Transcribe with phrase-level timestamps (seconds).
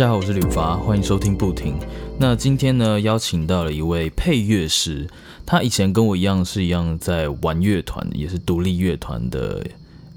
[0.00, 1.78] 大家好，我是吕发，欢迎收听不停。
[2.18, 5.06] 那今天呢，邀请到了一位配乐师，
[5.44, 9.62] 他以前跟我一样是一样在玩乐团，也是独立乐团的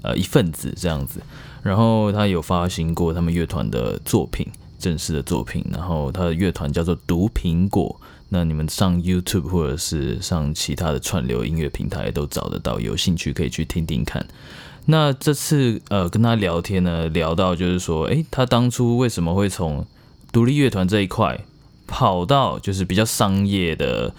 [0.00, 1.20] 呃一份子这样子。
[1.62, 4.46] 然后他有发行过他们乐团的作品，
[4.78, 5.62] 正式的作品。
[5.70, 8.00] 然后他的乐团叫做毒苹果。
[8.30, 14.26] 那你们上 YouTube 或者是上其他的串流音乐平台都找得到，有兴趣可以去听听看。
[14.86, 19.86] 那这次呃跟他聊天呢，聊到就是说，诶，他当初为什么会从
[20.32, 21.44] 独立乐团这一块
[21.86, 24.14] 跑到就是比较商业的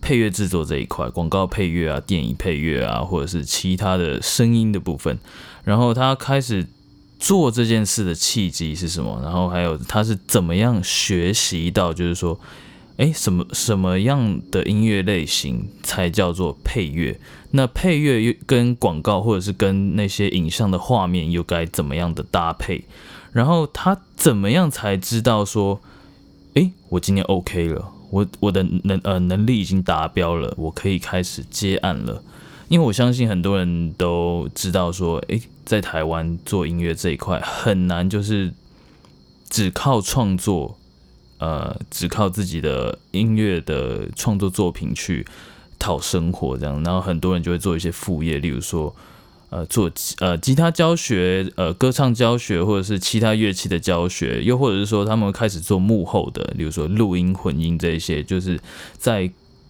[0.00, 5.18] 配乐制作这一块，广告配乐啊、电影配乐啊，或者是其他的声音的部分。
[5.64, 6.66] 然后他开始
[7.18, 9.20] 做这件事的契机是什么？
[9.22, 12.38] 然后还有他是怎么样学习到，就是说。
[12.96, 17.18] 哎，什么什么样的音乐类型才叫做配乐？
[17.52, 22.84] 那配乐跟广告或者是跟那些影像的画面又该怎么样的搭配？
[23.32, 25.80] 然后他怎么样才知道说，
[26.54, 32.22] 哎，我今天 OK 了，我我的能呃能力已经达标了，我可以开始接案了。
[32.68, 38.52] 因为我相信很多人都知道说，哎，在台湾做音乐这一块很难，就是
[39.48, 40.76] 只靠创作。
[41.38, 45.26] 呃，只靠自己的音乐的创作作品去
[45.80, 48.94] 讨生活，这样，然后很多人就会做一些副业，例如说，
[49.48, 58.60] 呃，做呃吉他教学，呃，歌唱教学，或者是其他乐器的教学，又或者是说，他们开始做幕后的，例如说录音、混音这一些，就是
[58.96, 59.28] 在。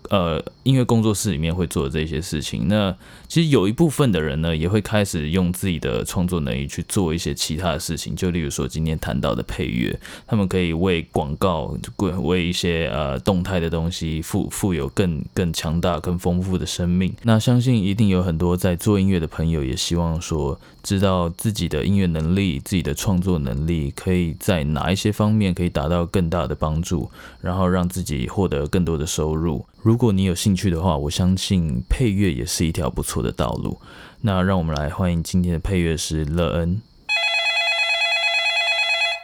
[0.08, 2.66] 呃，音乐工作室里面会做这些事情。
[2.66, 2.92] 那
[3.28, 8.16] 其实有一部分的人呢，也会开始用自己的创作能力去做一些其他的事情。
[8.16, 9.96] 就例如说今天谈到的配乐，
[10.26, 11.76] 他们可以为广告、
[12.22, 17.14] 为一些呃动态的东西富富有更更强大、更丰富的生命。
[17.22, 27.10] 那相信一定有很多在做音乐的朋友，也希望说知道自己的音乐能力、自己的创作能力可以在哪一些方面可以达到更大的帮助，
[27.40, 29.64] 然后让自己获得更多的收入。
[29.82, 33.80] 如果你有兴趣的话，我相信配乐也是一条不错的道路。
[34.20, 36.82] 那让我们来欢迎今天的配乐师乐恩。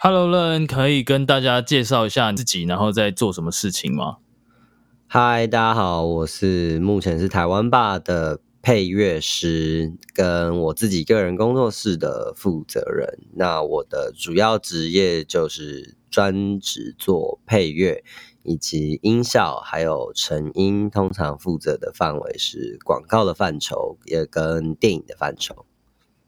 [0.00, 4.16] Hello，乐恩，可以跟大家介绍一下自己，然后在做什么事情吗？
[5.06, 13.18] 嗨，大家好，我是目前是台湾霸的配乐师，跟我自己个人工作室的负责人。
[13.34, 18.02] 那我的主要职业就是专职做配乐。
[18.46, 25.66] 以及音效还有成音，通常负责的范围是广告的范畴，也跟电影的范畴。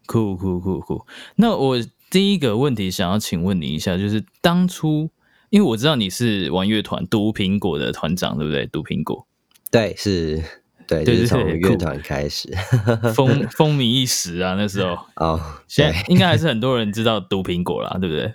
[0.07, 1.07] 酷酷酷酷。
[1.37, 1.77] 那我
[2.11, 5.11] 第一个问题想要请问你一下，就是当初，
[5.51, 8.67] 因为我知道你是玩乐团毒苹果的团长，对不对？
[8.67, 9.27] 毒苹果，
[9.71, 10.43] 对，是，
[10.87, 12.49] 对，就是从乐团开始，
[13.15, 18.33] 风风靡一时啊，那时候 哦，现在应该还是很多人知道毒苹果啦，对不对？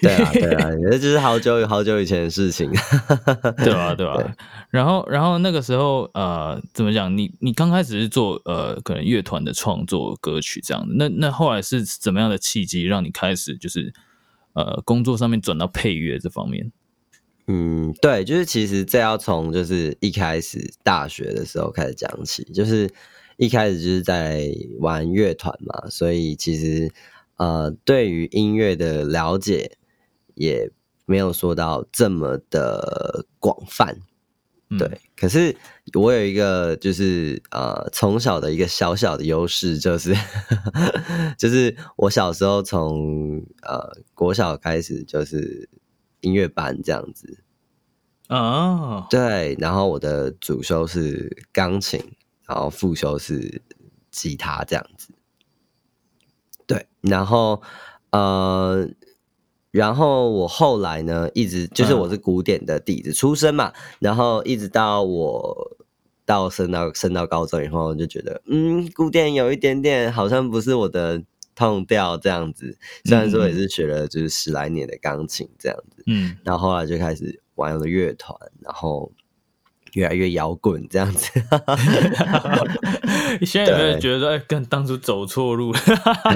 [0.00, 2.68] 对啊，对啊，也就是好久好久以前的事情，
[3.58, 3.94] 对吧？
[3.94, 4.34] 对吧？
[4.70, 7.16] 然后，然后那个时候，呃，怎么讲？
[7.16, 13.92] 你你刚开始是做呃，可能乐团的创作歌曲这样的，那那后来是怎么样的契机让你开始就是
[14.54, 16.72] 呃，工作上面转到配乐这方面？
[17.46, 22.90] 嗯，对，就是其实这要从就是一开始大学的时候开始讲起，就是
[23.36, 24.48] 一开始就是在
[24.80, 26.90] 玩乐团嘛，所以其实
[27.36, 29.76] 呃，对于音乐的了解。
[30.34, 30.70] 也
[31.04, 33.98] 没有说到这么的广泛，
[34.78, 35.00] 对。
[35.16, 35.56] 可是
[35.94, 40.14] 我有一个，就是呃，从小的一个小小的优势，就是
[41.36, 45.68] 就是我小时候从呃国小开始就是
[46.20, 47.42] 音乐班这样子
[48.28, 49.56] 哦，对。
[49.60, 52.00] 然后我的主修是钢琴，
[52.46, 53.60] 然后副修是
[54.10, 55.08] 吉他这样子，
[56.66, 56.86] 对。
[57.00, 57.60] 然后
[58.10, 58.88] 呃。
[59.72, 65.76] 然后我后来呢，一直就是我是古典的底子出身嘛，然后一直到我
[66.24, 71.20] 到升到升到高中以后，就觉得嗯，古典有一点点好像不是我的
[71.54, 72.78] 痛调这样子。
[73.06, 79.10] 虽然说也是学了就是十来年的钢琴这样子，嗯，然后后来就开始玩了乐团，然后。
[79.94, 81.30] 越来越摇滚这样子，
[83.38, 85.70] 你 现在有没有觉得说，哎，跟当初走错路？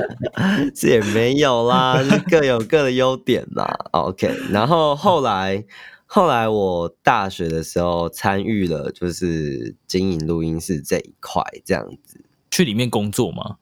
[0.76, 1.98] 这也没有啦，
[2.30, 3.64] 各有各的优点嘛。
[3.92, 5.64] OK，然后后来，
[6.04, 12.20] 后来我大学的时候参与了，就是经营录音室这一块，这样子
[12.50, 13.56] 去里面工作吗？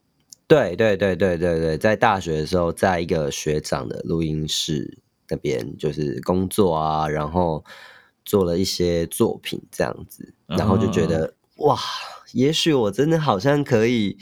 [0.48, 4.98] 对对对对对对，在大学的时候，在一个学长的录音室
[5.28, 7.64] 那边就是工作啊，然后。
[8.24, 11.78] 做了一些作品这样子，然后就觉得哇，
[12.32, 14.16] 也许我真的好像可以，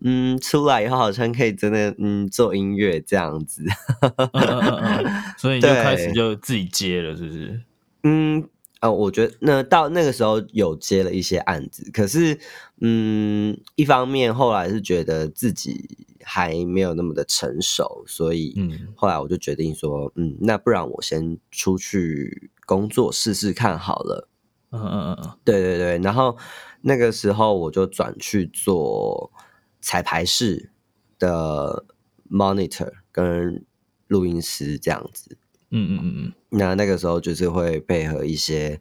[0.00, 3.64] 嗯，出来以后好像可以真的嗯做音乐这样子，
[4.00, 7.60] 嗯嗯嗯嗯，所以你 就开始就自己接了，是不是？
[8.04, 8.48] 嗯。
[8.80, 12.38] 呃，我觉得那到那个时候有接了一些案子，可是，
[12.82, 15.88] 嗯，一方面后来是觉得自己
[16.22, 24.28] 还没有那么的成熟，所以，嗯，后来我就决定说，嗯，那不然我先出去工作试试看好了。
[24.72, 26.36] 嗯嗯嗯嗯，对对对，然后
[26.82, 29.32] 那个时候我就转去做
[29.80, 30.70] 彩排室
[31.18, 31.86] 的
[32.28, 33.64] monitor 跟
[34.08, 35.38] 录音师这样子。
[35.70, 38.80] 嗯嗯嗯嗯，那那个时候就是会配合一些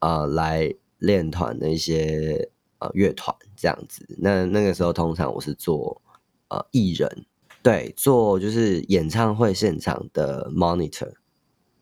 [0.00, 4.06] 呃来练团的一些呃乐团这样子。
[4.18, 6.02] 那那个时候通常我是做
[6.48, 7.26] 呃艺人，
[7.62, 11.12] 对，做就是演唱会现场的 monitor，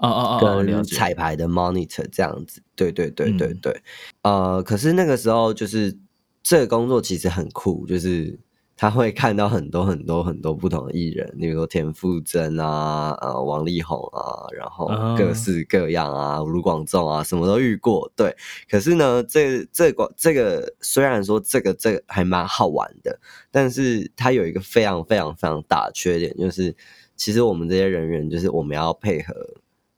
[0.09, 2.63] 哦哦哦，跟彩排的 monitor 这样子。
[2.77, 3.83] 对对对对对，
[4.23, 5.97] 呃，可是那个时候就是
[6.43, 8.39] 这个工作其实很酷，就是。
[8.77, 18.11] 他会看到很多很多很多不同的艺人，例如说田馥甄啊、呃王力宏啊，然后各式各样啊，卢广仲啊，什么都遇过。
[18.17, 18.37] 对，
[18.69, 23.17] 可是呢，这这个这个虽然说这个这个还蛮好玩的，
[23.53, 26.75] 但是它有一个非常非常非常大的缺点，就是
[27.17, 29.33] 其实我们这些人员就是我们要配合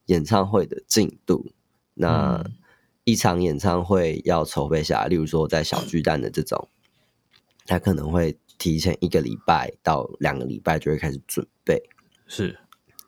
[0.07, 1.53] 演唱会的进度。
[1.95, 2.45] 那
[3.05, 6.69] 一场演唱会要筹备下来，例如说在小巨蛋的这种，
[7.67, 8.39] 他可能会。
[8.59, 11.79] 提前一个礼拜到两个礼拜就会开始准备，
[12.27, 12.59] 是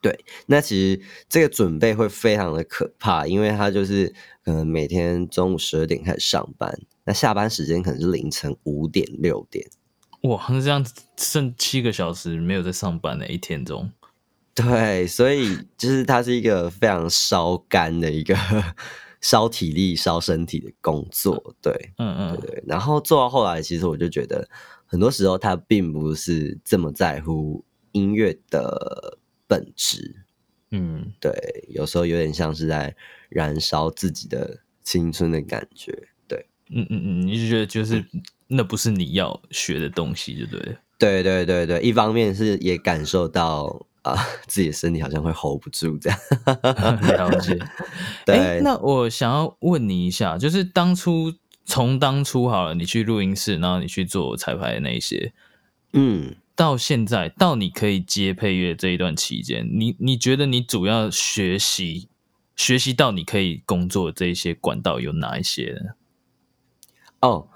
[0.02, 0.22] 对。
[0.44, 9.66] 那其实这个准备会非常的可怕，因为他就是可能每天中午十二点开始上班，那下班时间可能是凌晨五点六点。
[10.24, 10.84] 哇，那这样
[11.16, 13.90] 剩七个小时没有在上班的一天中。
[14.62, 18.37] 对，所以就是它是一个非常烧肝的一个
[19.20, 21.55] 烧体力、烧身体的工作。
[21.62, 22.62] 对，嗯嗯，对。
[22.66, 24.49] 然后做到后来，其实我就觉得。
[24.90, 27.62] 很多时候，他并不是这么在乎
[27.93, 30.25] 音乐的本质，
[30.70, 31.31] 嗯，对，
[31.69, 32.96] 有时候有点像是在
[33.28, 35.93] 燃烧自己的青春的感觉，
[36.26, 38.02] 对，嗯嗯嗯，你就觉得就是
[38.46, 40.78] 那不是你要学的东西，对不对？
[40.99, 44.16] 对对对对，一方面是也感受到啊，
[44.46, 46.19] 自己的身体好像会 hold 不住这样，
[47.02, 47.58] 了解。
[48.26, 51.32] 对，那我想要问你一下，就是当初。
[51.70, 55.34] 从当初好了，你去录音室，然后你去做彩排的那一些，
[55.93, 62.08] 嗯，到现在到你可以接配乐这一段期间，你你觉得你主要学习
[62.56, 65.90] 学习到你可以工作这一些管道有哪一些呢？
[67.20, 67.49] 哦，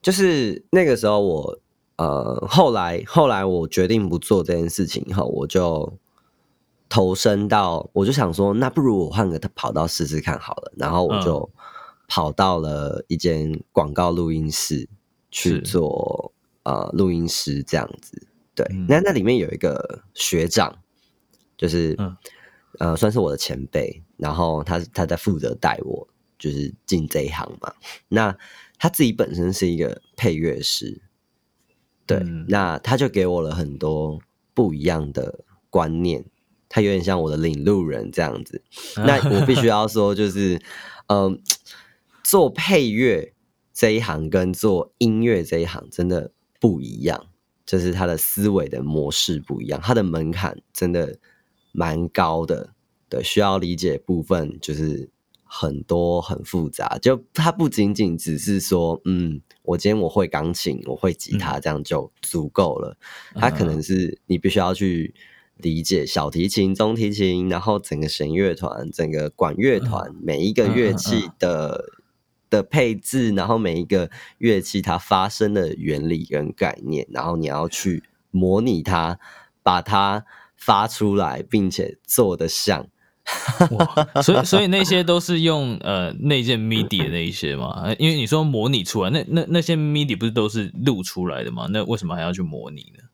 [0.00, 1.58] 就是那个时候我
[1.98, 5.92] 呃，后来后来我决定不做这件事情以后，我就
[6.88, 11.48] 投身到，我就想说，那不如我换个跑道试试看好了，然后我就。
[12.10, 14.88] 跑到了一间广告录音室
[15.30, 20.74] 去做呃录音师这样子，对，那那里面有一个学长，
[21.58, 21.94] 就是
[22.78, 26.08] 呃算是我的前辈，然后他他在负责带我，
[26.38, 27.74] 就是进这一行嘛。
[28.08, 28.34] 那
[28.78, 31.02] 他自己本身是一个配乐师，
[32.08, 34.18] 对，那他就给我了很多
[34.52, 36.24] 不一样的观念，
[36.68, 38.64] 他有点像我的领路人这样子。
[38.96, 40.60] 那我必须要说，就是
[41.06, 41.40] 嗯。
[42.24, 43.32] 做配乐
[43.72, 47.28] 这一行跟做音乐这一行真的不一样，
[47.64, 51.18] 就是他的思维的模式不一样，他的门槛真的
[51.72, 52.74] 蛮高的，
[53.08, 55.08] 对，需要理解部分就是
[55.48, 62.96] 很多很复杂，就它不仅仅只是说，嗯，我今天我会钢琴，我会吉他，这样就足够了，
[63.34, 65.14] 它可能是你必须要去
[65.56, 71.84] 理解小提琴、中提琴，然后整个弦乐团、整个管乐团每一个乐器的。
[72.50, 79.18] 的配置，然后每一个乐器它发生的原理跟概念，然后你要去模拟它，
[79.62, 80.24] 把它
[80.56, 82.88] 发出来，并且做的像。
[83.72, 87.94] 哇，所以所以那些都是用呃内建 MIDI 的那一些嘛？
[87.98, 91.66] 因为你说模拟出来，那那那些 MIDI 不是都是录出来的吗？
[91.70, 93.04] 那为什么还要去模拟呢？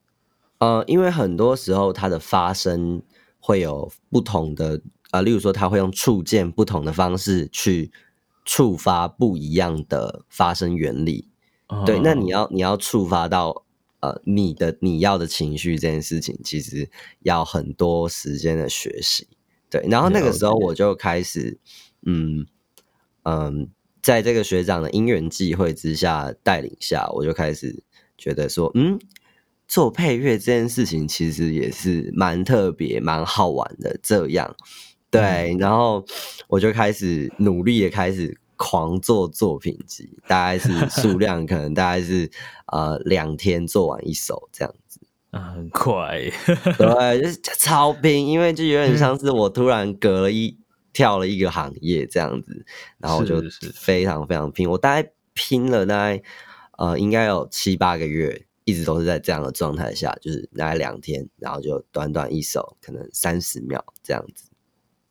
[0.59, 3.03] 呃，因为很多时候它的发声
[3.41, 4.81] 会有不同的
[5.11, 7.91] 啊，例如说它会用触键不同的方式去。
[8.47, 11.31] 触发不一样的发声原理，
[11.87, 13.65] 对，那你要你要触发到
[14.01, 16.91] 呃你的你要的情绪这件事情，其实
[17.21, 19.27] 要很多时间的学习，
[19.81, 19.91] 对。
[19.91, 21.59] 然后那个时候我就开始，
[22.07, 22.47] 嗯
[23.25, 23.69] 嗯，
[24.03, 27.83] 在这个学长的因缘际会之下带领下，我就开始
[28.17, 28.99] 觉得说，嗯，
[29.67, 34.55] 做配乐这件事情其实也是蛮特别、蛮好玩的，这样。
[35.11, 36.05] 对，然后
[36.49, 42.31] 我就开始努力的开始狂做作品集，大概是数 量可能大概是
[42.67, 44.84] 呃两天做完一首这样子。
[45.35, 46.21] 啊，很快，
[46.79, 50.57] 对，就是超拼，因为就有点像是我突然隔了一
[50.93, 52.65] 跳了一个行业这样子，
[52.99, 56.23] 然后我就是非常非常拼，我大概拼了大概
[56.79, 64.49] 呃应该有七八个月，一直都是在这样的状态下，就是大概两天，然后就短短一首，可能三十秒这样子。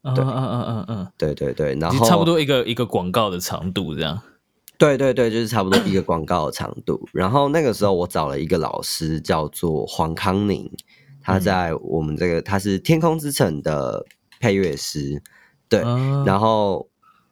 [0.04, 4.22] 嗯嗯嗯嗯嗯，对对对，然后差不多一个一个广告的长度这样。
[4.84, 7.08] 对对对，就是差不多一个广告的长度。
[7.14, 10.70] 然后那个时候我找了一个老师，叫做黄康宁，
[11.22, 14.06] 他在我们这个他是天空之城的
[14.42, 15.24] 配乐师。
[15.70, 15.80] 对，
[16.26, 16.90] 然后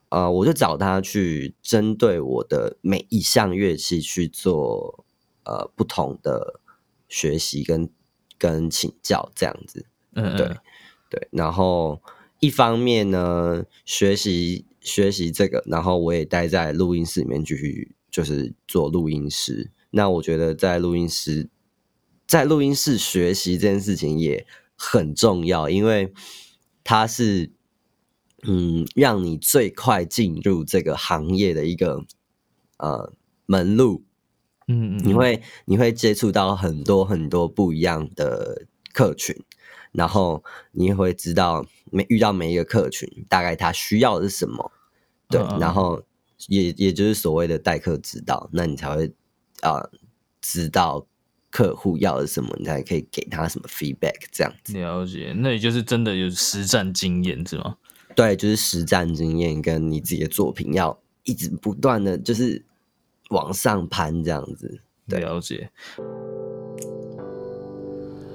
[0.08, 5.04] 呃，我就找他去针对我的每一项乐器去做
[5.44, 6.58] 呃不同的
[7.06, 7.90] 学习跟
[8.38, 9.84] 跟请教这样子。
[10.14, 10.48] 嗯，对
[11.10, 12.00] 对，然后。
[12.42, 19.70] 一方面呢，学习学习这个，然后我也待在录音室里面继续就是做录音师。
[19.90, 21.48] 那我觉得在录音室，
[22.26, 24.46] 在录音室学习这件事情也
[24.76, 26.12] 很重要，因为
[26.82, 27.50] 它是
[28.42, 32.04] 嗯，让你最快进入这个行业的一个
[32.78, 33.12] 呃
[33.46, 34.02] 门路。
[34.68, 39.36] 嗯嗯，你会你会接触到很多很多不一样的客群。
[39.92, 44.72] 然后你也会知道每遇到每一个客群，大概他需要的是什么，
[45.28, 46.02] 对，然后
[46.48, 49.12] 也也就是所谓的待客之道，那你才会
[49.60, 49.86] 啊
[50.40, 51.06] 知道
[51.50, 54.72] 客户要的什么，你才可以给他什么 feedback 这样子。
[54.78, 57.76] 了解，那也就是真的有实战经验是吗？
[58.16, 62.64] 对，就是实战经验跟你自己的作品要一直不断的就是
[63.30, 64.80] 往上攀这样子。
[65.06, 65.70] 了解。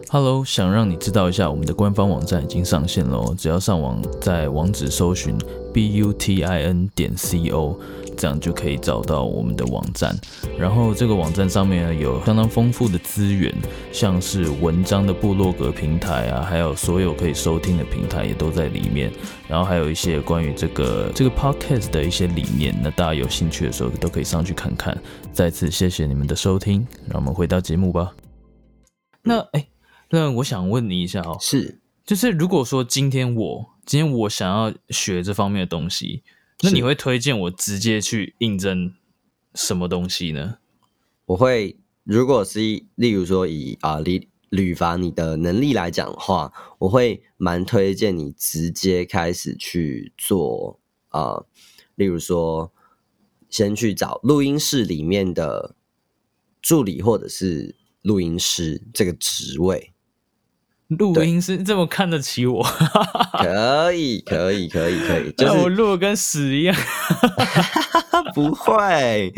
[0.10, 3.36] Hello，想让你知道一下，我们的官方网站已经上线了。
[3.38, 5.38] 只要上网，在网址搜寻
[5.74, 7.78] b u t i n 点 c o，
[8.16, 10.18] 这样就可以找到我们的网站。
[10.58, 13.54] 然后这个网站上面呢，有相当丰富的资源，
[13.92, 19.12] 像是文章的部落格平台啊，还有所有可以收听的平台也都在里面。
[19.46, 24.98] 然后还有一些关于这个这个 podcast 的一些理念，那大家有兴趣的时候都可以上去看看。
[25.34, 28.14] 再次谢谢你们的收听，让我们回到节目吧。
[29.22, 29.68] 那哎。
[30.10, 36.24] 那我想问你一下哦，是，就是如果说今天我今天我想要学这方面的东西，
[36.62, 38.94] 那你会推荐我直接去应征
[39.54, 40.60] 什么东西呢？
[41.26, 42.60] 我会，如果是
[42.96, 51.44] 例如说以啊吕吕凡你的能力来讲的话，我会蛮推荐你直接开始去做啊，
[51.96, 52.72] 例如说
[53.50, 55.76] 先去找录音室里面的
[56.62, 59.92] 助理或者是录音师这个职位。
[60.89, 62.63] 录音师这么看得起我？
[63.39, 65.32] 可以，可以，可以，可以。
[65.38, 66.75] 就是我录跟屎一样，
[68.34, 69.32] 不会，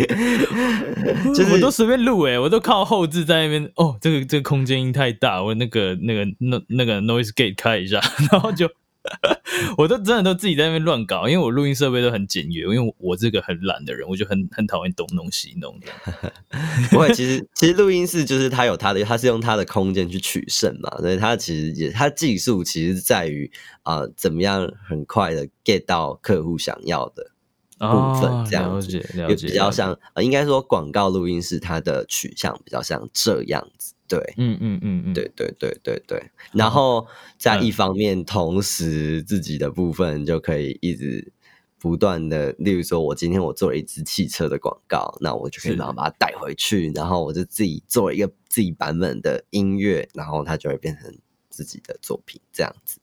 [1.35, 3.69] 就是我都随便录哎，我都靠后置在那边。
[3.75, 7.99] 哦，这个这个空间音太大，我那个那个那那个 noise gate 开一下，
[8.31, 8.69] 然后就。
[9.77, 16.31] 我都真的都自己在那边乱搞，因为我录音设备都很简约，因为我这个很懒的人，我就很很讨厌东弄西弄的。
[16.91, 23.51] 不会，其实其实录音室就是它有它的，它是用它的空间去取胜嘛，所以它其实也它技术其实在于
[23.83, 27.31] 啊，怎么样很快的 get 到客户想要的
[27.77, 33.93] 部分，这样子，也比较像，应该说广告录音室它的取向比较像这样子。
[34.09, 41.31] 对，嗯嗯嗯嗯，对对对对对，然后在一方面，同时自己的部分就可以一直
[41.77, 51.15] 不断的，例如说，我今天我做了一支汽车的广告，那我就可以把它带回去，然后我就自己做了一个自己版本的音乐，然后它就会变成
[51.49, 52.99] 自己的作品，这样子。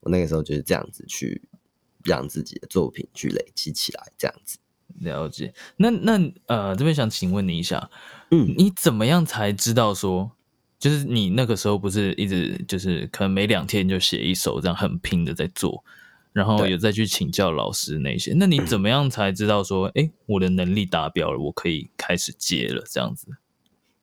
[0.00, 1.40] 我那个时候就是这样子去
[2.04, 4.58] 让自己的作品去累积起来，这样子。
[5.00, 5.54] 了解。
[5.76, 7.88] 那那呃，这边想请问你一下，
[8.30, 10.32] 嗯，你怎么样才知道说？
[10.78, 15.82] 就是你那个时候不是一直就是可能每两天就写一首这样很拼的在做，
[16.32, 18.32] 然后有再去请教老师那些。
[18.36, 23.26] 那你 怎么样才知道说，哎，我的能力达标了，我可以开始接了这样子？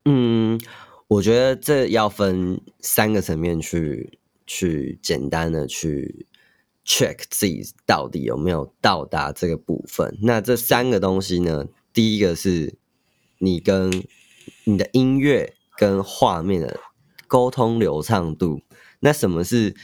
[0.04, 0.60] 嗯，
[1.08, 6.26] 我觉得这要分三个层面去去简单的去
[6.84, 10.14] check 自己到底有没有到达这个部分。
[10.20, 12.74] 那这三个东西呢，第一个是
[13.38, 14.04] 你跟
[14.64, 15.54] 你的音乐。
[15.76, 16.80] 跟画面的
[17.26, 18.62] 沟通流畅度，
[19.00, 19.74] 那什么是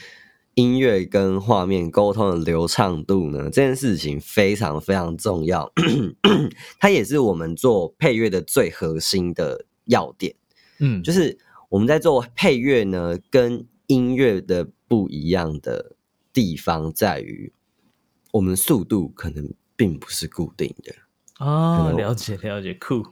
[0.55, 3.43] 音乐跟画面沟通的流畅度呢？
[3.45, 5.71] 这件事情非常非常重要，
[6.79, 10.35] 它也是我们做配乐的最核心的要点。
[10.79, 11.37] 嗯，就是
[11.69, 15.95] 我们在做配乐呢，跟音乐的不一样的
[16.31, 17.53] 地方在于，
[18.31, 19.53] 我们速度可能。
[19.75, 20.93] 并不是固定的。
[21.43, 23.03] 啊，了解了解，酷。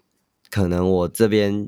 [0.52, 1.68] 可能我这边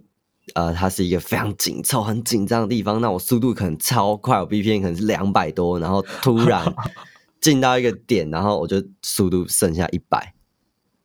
[0.56, 6.74] 呃，它是一个非常紧凑、很紧张的地方，那我速度可能超快，我 BPM 可能是两百多，然后突然
[7.40, 10.34] 进到一个点，然后我就速度剩下一百。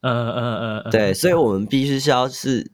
[0.01, 2.71] 嗯嗯嗯，对，所以我们必须是要是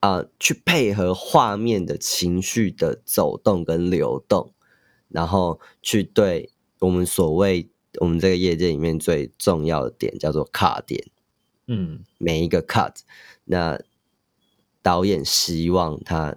[0.00, 4.52] 啊，去配合画面的情绪的走动跟流动，
[5.08, 7.70] 然后去对我们所谓
[8.00, 11.04] 我们这个业界里面最重要的点叫做卡点。
[11.66, 12.94] 嗯，每一个 cut，
[13.44, 13.78] 那
[14.82, 16.36] 导演希望他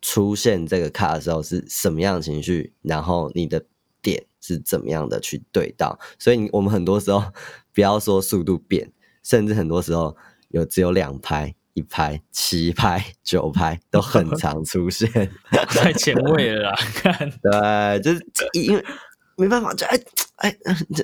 [0.00, 3.64] 出现这个 cut 的时候是什么样的情绪，然后你的
[4.02, 7.22] 点是怎么样的去对到，所以我们很多时候
[7.72, 10.16] 不要说速度变，甚至很多时候
[10.48, 15.08] 有只有两拍、一拍、七拍、九拍都很 常出现，
[15.50, 16.74] 太前卫了啦！
[16.94, 18.84] 看，对，就是因为
[19.36, 20.00] 没办法，就哎。
[20.40, 20.56] 哎，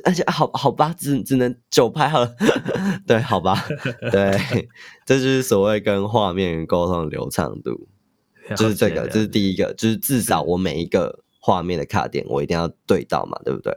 [0.04, 2.36] 而且好好吧，只只能九拍好了。
[3.06, 3.66] 对，好吧，
[4.10, 4.34] 对，
[5.04, 7.86] 这就是所谓跟画面沟通的流畅度，
[8.56, 13.76] 就是这个，这是第一个，就是至少我每一个画面的卡点，我一定要对到嘛，对不对？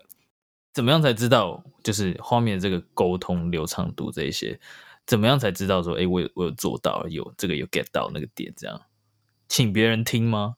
[0.74, 4.58] 怎么样才知道就是画面这个沟通流畅度这一些？
[5.06, 8.54] 怎么样才知道说，哎，我有我有做到，有这个有 get 到那个点？
[8.56, 8.82] 这样，
[9.50, 10.56] 请别人听吗？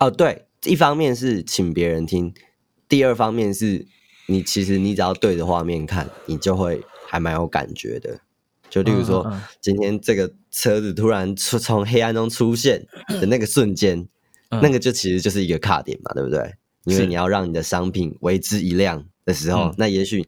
[0.00, 2.34] 哦，对，一方面是请别人听，
[2.86, 3.88] 第二方面是。
[4.32, 8.18] 你其实你只要对着画面看，你就会还蛮有感觉的。
[8.70, 14.08] 就例如说，今天这个车子突然出从黑暗中出现的那个瞬间，
[14.48, 16.54] 那个就其实就是一个卡点嘛，对不对？
[16.84, 20.26] 因为你要让你的商品为之一亮的时候，那也许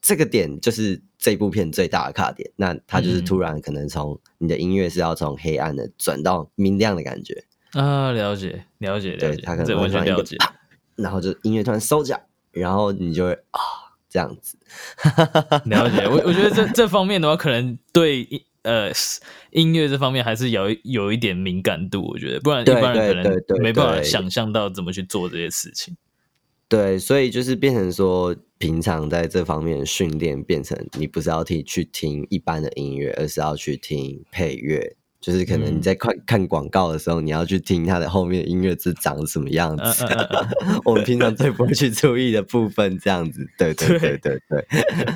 [0.00, 2.50] 这个点就是这部片最大的卡点。
[2.56, 10.36] 那它就是突然可能从你的音乐是要从黑暗的转到明亮的感觉啊，了解了解了解，它可能完全了解，
[10.96, 12.20] 然后就音乐突然收脚。
[12.58, 13.60] 然后你就会啊，
[14.08, 14.56] 这样子
[15.66, 16.22] 了解我。
[16.24, 18.26] 我觉得这这方面的话，可能对
[18.62, 18.90] 呃
[19.50, 22.06] 音乐这方面还是有有一点敏感度。
[22.06, 25.96] 我觉得，不然一般人可能没办法想象到怎么去做这些事情。
[26.68, 34.94] 对，所以就是变成说，平常在这方面训练，变成你不是要听去听一般的音乐，而是要去听配乐。
[35.20, 40.04] 就是可能你在看看广告的时候，你要去听它的后面音乐是长什么样子。
[40.84, 44.66] 我们平常最不会去注意的部分，这样子，对对对对对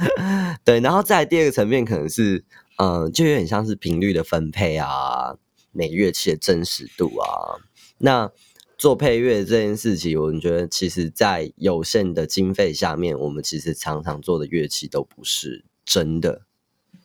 [0.64, 0.80] 对。
[0.80, 2.44] 然后再第二个层面，可能是
[2.78, 5.36] 嗯，就有点像是频率的分配啊，
[5.70, 7.62] 每乐器的真实度啊。
[7.98, 8.28] 那
[8.76, 16.42] 做配乐这件事情，我们觉得其实，在有限的经费下面，我们其实常常做的乐器都不是真的。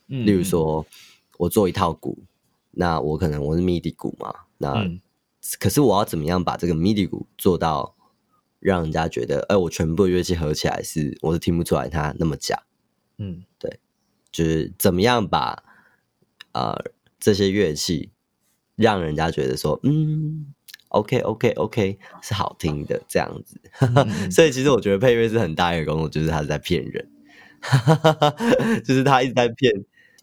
[0.08, 0.88] 例如说，
[1.38, 2.18] 我做一套鼓。
[2.80, 4.88] 那我可能我是 MIDI 鼓嘛，那
[5.60, 7.96] 可是我要怎么样把这个 MIDI 鼓做到
[8.60, 12.62] 让人家觉得，哎，我全部乐器合起来是我是听不出来它那么假，
[13.18, 13.80] 嗯，对，
[14.32, 15.64] 就是怎么样把
[16.52, 16.78] 啊
[17.20, 18.12] 这些乐器
[18.76, 20.54] 让人家觉得说，嗯
[20.90, 23.60] ，OK OK OK 是好听的这样子，
[24.30, 27.10] 所以其实我觉得配乐是很大一个工作，就是他是在骗人，
[28.86, 29.74] 就是他一直在骗。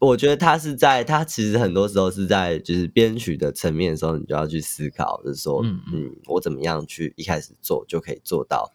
[0.01, 8.73] 我觉得他是在，他其实很多时候是在，就是编曲的层面的时候，你就要去思考，就是说，嗯嗯，我怎么样去一开始做就可以做到，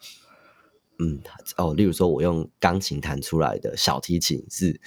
[0.98, 1.20] 嗯
[1.58, 4.80] 哦，例如说我用钢琴弹出来的小提琴是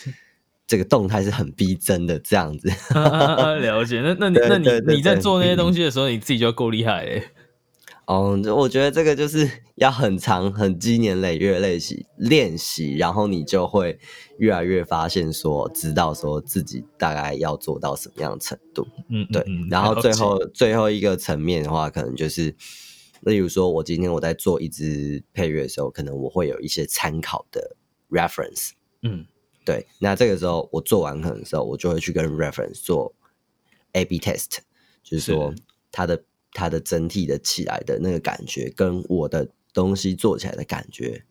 [0.66, 2.68] 这个动态是很逼真的这样子，
[3.60, 4.00] 了解。
[4.00, 7.22] 那那你 那你你在做那些东西的时候，你自己就够厉害哎。
[8.06, 13.98] 哦，我觉得这个就是 要很长、很积年累月练习练习，然后你就会
[14.38, 18.86] 越来越发现说，知道说自己大概要做到什么样的程度。
[19.08, 19.44] 嗯，对。
[19.70, 22.54] 然后最后最后一个层面的话，可能就是，
[23.20, 27.76] 例如说我今天我在做一支配乐的时候，可能我会有一些参考的
[28.10, 28.70] reference。
[29.02, 29.24] 嗯，
[29.64, 29.86] 对。
[30.00, 33.14] 那这个时候我做完可能时候，我就会去跟 reference 做
[33.92, 34.58] A/B test，
[35.04, 35.54] 就是说
[35.92, 36.24] 它的。
[36.52, 41.24] 它的整体的起来的那个感觉，跟我的东西做起来的感觉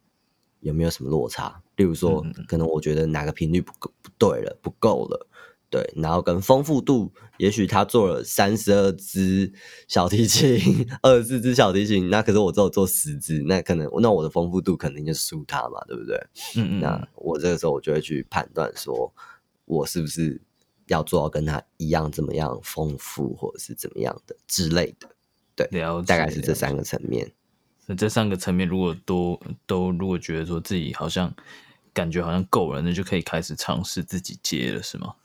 [0.62, 1.62] 有没有什么落差？
[1.76, 5.28] 例如说，可能我觉得哪个频率不够不对了，不够了，
[5.70, 5.92] 对。
[5.96, 9.52] 然后跟丰富度，也许他做了三十二支
[9.88, 16.18] 小提琴， 二十四支小提琴，那可是我只有做十支，那可能那我的丰富度肯定就输他嘛，对不对？
[16.56, 16.80] 嗯嗯。
[16.80, 19.14] 那我这个时候我就会去判断，说
[19.66, 20.42] 我是不是。
[20.88, 25.10] 要做到跟他一样怎么样丰富，或者是怎么样的之类的，
[25.56, 25.68] 对，
[26.06, 27.32] 大概是这三个层面。
[27.86, 31.34] 那这三个层面如果都都如果觉得说自己好像
[31.94, 35.16] 感觉好像够了，那就可以开始尝试自己接了，是吗？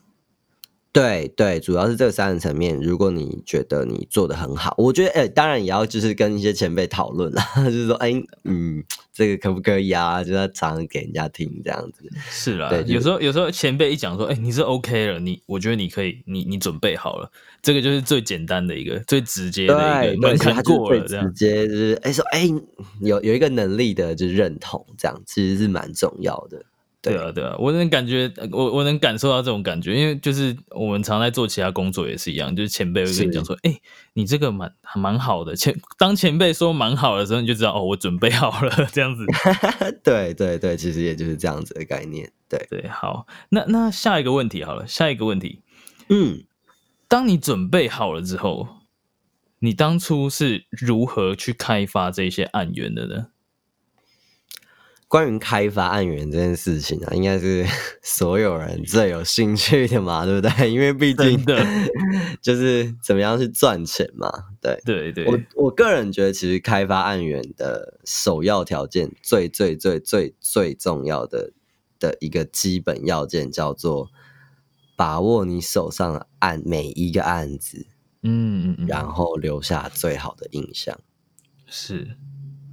[0.97, 2.81] 对对，主要是这三个层面。
[2.81, 8.11] 如果你觉得你做的很好，我觉得，哎，当然也要就是跟一些前辈讨论啦， 就是说，哎，
[8.45, 8.83] 嗯，
[9.13, 10.25] 这个可不可以啊？
[10.25, 12.09] 就要常给人家听这样子。
[12.31, 17.31] 是啦，对，有时候有时候前辈一讲说，哎，你是 OK 了，你我觉得你可以，你你准备好了，
[17.61, 19.75] 这个就是最简单的一个、最直接的
[20.07, 22.49] 一个门槛过了，这样直接就是，哎，说，哎，
[23.03, 26.65] 有有一个能力的就认同，这样其实是蛮重要的。
[27.13, 33.79] 对啊，对啊，我能感觉，我我能感受到这种感觉，因为就是我们常在做其他工作也是一样，就是前辈会跟你讲说，哎，
[34.15, 35.55] 你这个蛮蛮好的。
[35.55, 39.25] 前当前辈说蛮好的时候，你就知道哦，我准备好了 这样子。
[40.03, 42.33] 对对对，其实也就是这样子的概念。
[42.49, 45.63] 对对，好，那那下一个问题好了，下一个问题，
[46.09, 46.45] 嗯，
[47.09, 48.69] 当你准备好了之后，
[49.59, 53.27] 你当初是如何去开发这些案源的呢？
[55.09, 57.65] 关于开发案源这件事情啊，应该是
[58.03, 60.67] 所有人最有兴趣的嘛，对不对？
[60.71, 61.65] 因为毕竟的，
[62.43, 64.29] 就是怎么样去赚钱嘛。
[64.61, 71.53] 对对对，我我个人觉得，其实开发案源的首要条件，最最最最最重要的
[72.01, 74.11] 的一个基本要件，叫做
[74.97, 77.87] 把握你手上的案每一个案子，
[78.23, 80.99] 嗯嗯嗯，然后留下最好的印象。
[81.69, 82.17] 是，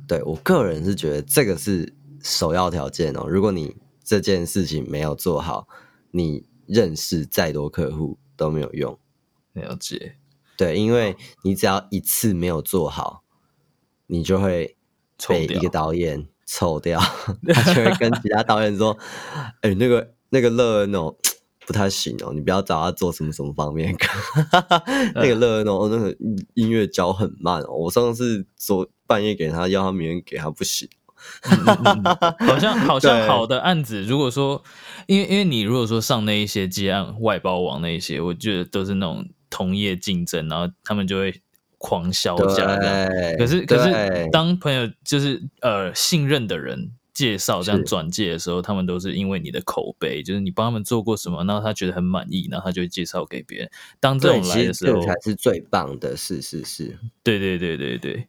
[0.07, 1.93] 对我个人是觉得这个是。
[2.23, 5.67] 首要条件哦，如果你这件事情没有做好，
[6.11, 8.97] 你认识再多客户都没有用。
[9.51, 10.15] 了解，
[10.57, 13.23] 对，因为你只要一次没有做好，
[14.07, 14.75] 你就会
[15.27, 16.99] 被一个导演臭掉，
[17.53, 18.97] 他就会跟其他导演说
[19.61, 21.15] ：“哎，那个那个乐恩哦，
[21.67, 23.95] 不太行哦，你不要找他做什么什么方面。
[25.13, 26.15] 那个乐恩哦，那个
[26.55, 30.89] 音乐教很慢哦，我上次昨半夜给他，要他明天给他不行。”
[32.47, 34.63] 好像 好像好的案子，如果说，
[35.07, 41.41] 因为因为你如果说上那一些接案外包网那一些，我觉得都是那种同业竞争，然后他们就会
[41.77, 43.35] 狂销价的。
[43.37, 53.69] 可是可是当朋友就是呃信任的人介绍这样转介的时候，他们都是因为你的口碑，就是你帮他们做过什么，然后他觉得很满意，然后他就会介绍给别人。
[53.99, 58.27] 当这种来的时候才是最棒的，是是是，对对对对对。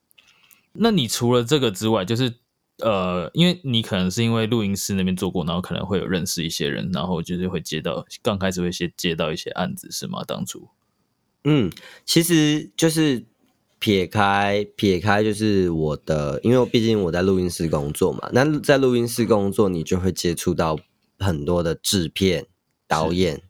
[0.72, 2.34] 那你除了这个之外，就是。
[2.78, 10.24] 呃，因为你可能是因为录音室那边做过，然后可能会有认识一些人，然后就是会接到刚开始会先接到一些案子，是吗？
[10.26, 10.68] 当初，
[11.44, 11.70] 嗯，
[12.04, 13.24] 其实就是
[13.78, 20.76] 撇开撇开，就是我的，因为毕竟我在录音室工作嘛，那在录音室工作，你就会接触到
[21.20, 22.46] 很多的制片、
[22.88, 23.40] 导演，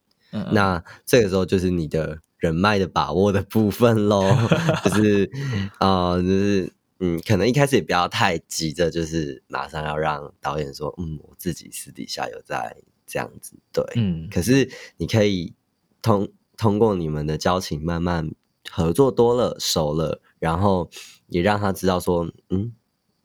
[0.52, 4.22] 那这个时候就是你的人脉的把握的部分喽，
[4.84, 5.30] 就是
[5.78, 6.70] 啊，就是。
[7.00, 12.76] 嗯，可能一开始也不要太急着，就是马上要让导演说，嗯，我自己私底下有在
[13.06, 14.28] 这样子，对，嗯。
[14.30, 15.54] 可是你可以
[16.00, 18.30] 通通过你们的交情，慢慢
[18.70, 20.88] 合作多了，熟了，然后
[21.28, 22.72] 也让他知道说，嗯，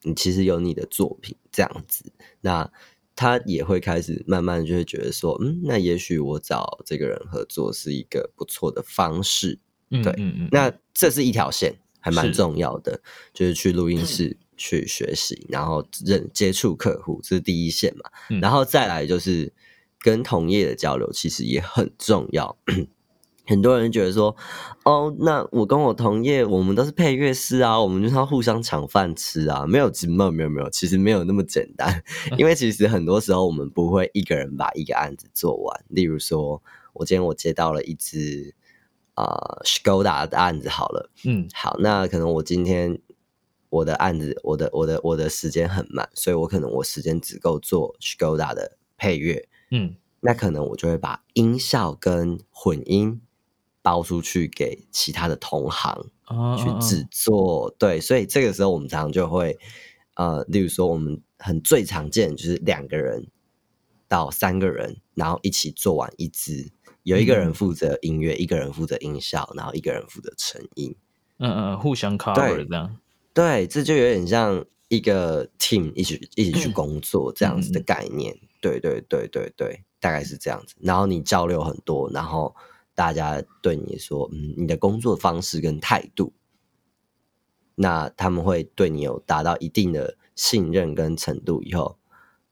[0.01, 2.71] 你其实有你的作品这样子，那
[3.15, 10.49] 他也会开始慢慢就会觉得说，嗯，那也许我找这个人合作是一个不错的方式，对，嗯嗯。
[10.51, 11.75] 那这是一条线。
[11.99, 13.01] 还蛮重要的，
[13.33, 18.09] 就是去录音室去学习，然后认接触客户，这是第一线嘛。
[18.41, 19.51] 然后再来就是
[20.01, 22.57] 跟同业的交流，其实也很重要。
[23.45, 24.35] 很多人觉得说，
[24.83, 29.65] 哦，那我跟我同业，我们都是配乐师啊，我们就是要互相抢饭吃啊。
[29.65, 32.03] 没有，没有，没有，没有，其实没有那么简单。
[32.38, 35.83] 因为其实很多时候，我们不会一个人把一个案子做完。
[35.88, 36.62] 例如说，
[36.93, 38.53] 我今天我接到了一支。
[39.19, 42.97] 啊，Skoda 的案子好了，嗯，好，那可能我今天
[43.69, 53.19] 我的案子，我的我的我的时间很慢，所以我可能我时间只够做 Skoda 的配乐，嗯，那可能我就会把音效跟混音
[53.82, 56.05] 包出去给其他的同行
[56.58, 59.60] 去制作，对，所以这个时候我们常常就会，
[60.15, 63.27] 呃，例如说我们很最常见就是两个人
[64.08, 66.71] 到三个人，然后一起做完一支。
[67.09, 70.95] 有一个人负责音乐，一个人负责音效，然后一个人负责成音。
[71.39, 72.97] 嗯嗯，互相 cover 这样。
[73.33, 78.37] 对，这就有点像一个 team 一起一起去工作这样子的概念。
[78.61, 80.75] 对对对对对，大概是这样子。
[80.81, 82.55] 然后你交流很多，然后
[82.93, 86.33] 大家对你说，嗯，你的工作方式跟态度，
[87.73, 91.97] 那他们会对你有达到一定的信任跟程度以后。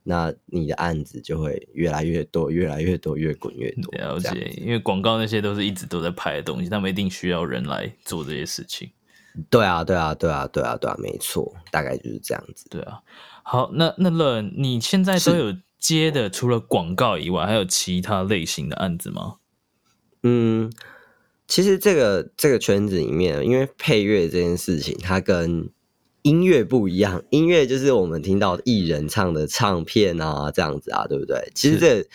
[0.09, 3.93] 那你的案子就会越来越多，越来越多，越滚越多。
[3.93, 8.89] 了解，因为广告那些都是一直都在拍的东西，他们一定需要人来做这些事情。
[9.49, 12.65] 对啊，对啊，对啊，对啊，对啊，没错，大概就是这样子。
[12.69, 13.01] 对啊，
[13.43, 19.35] 好，那那乐，你现在都有接的，除了广告以外，还有其他类型的案子吗？
[20.23, 20.71] 嗯，
[21.47, 25.69] 其实这个这个圈子里面，因为配乐这件事情，它跟
[26.27, 27.23] 音乐不一样。
[27.29, 31.49] 音乐就是我们听到艺人唱的唱片啊，这样子啊，对不对？
[31.55, 32.05] 其实这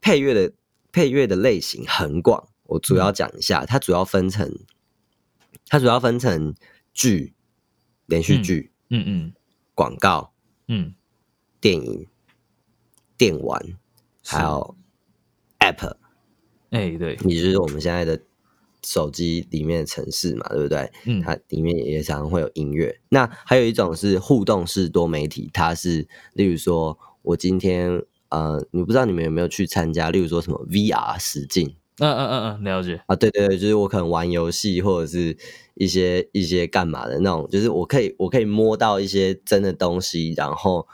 [0.00, 0.52] 配乐的
[0.92, 4.48] 配乐的类型很广，我主要讲一下，它主要分成，
[5.66, 6.54] 它主要分成
[6.94, 7.34] 剧、
[8.06, 9.32] 连续剧，嗯嗯
[9.74, 10.32] 广告、
[10.68, 10.94] 嗯，
[11.60, 12.06] 电影、
[13.16, 13.60] 电玩，
[14.24, 14.76] 还有
[15.58, 15.96] App。
[16.70, 18.20] 哎、对，也就是我们现在的
[18.88, 20.90] 手机里面的城市嘛，对不对？
[21.04, 22.98] 嗯它里面也常常会有音乐。
[23.10, 33.14] 那还有一种是互动式多媒体，它是例如说我今天呃，你不知道你们有没有去参加，例如说什么 VR 实境嗯嗯嗯嗯，了解，啊？
[33.14, 35.36] 对对对，就是我可能玩游戏或者是
[35.74, 40.86] 一些一些干嘛的那种，就是我可以我可以摸到一些真的东西，然后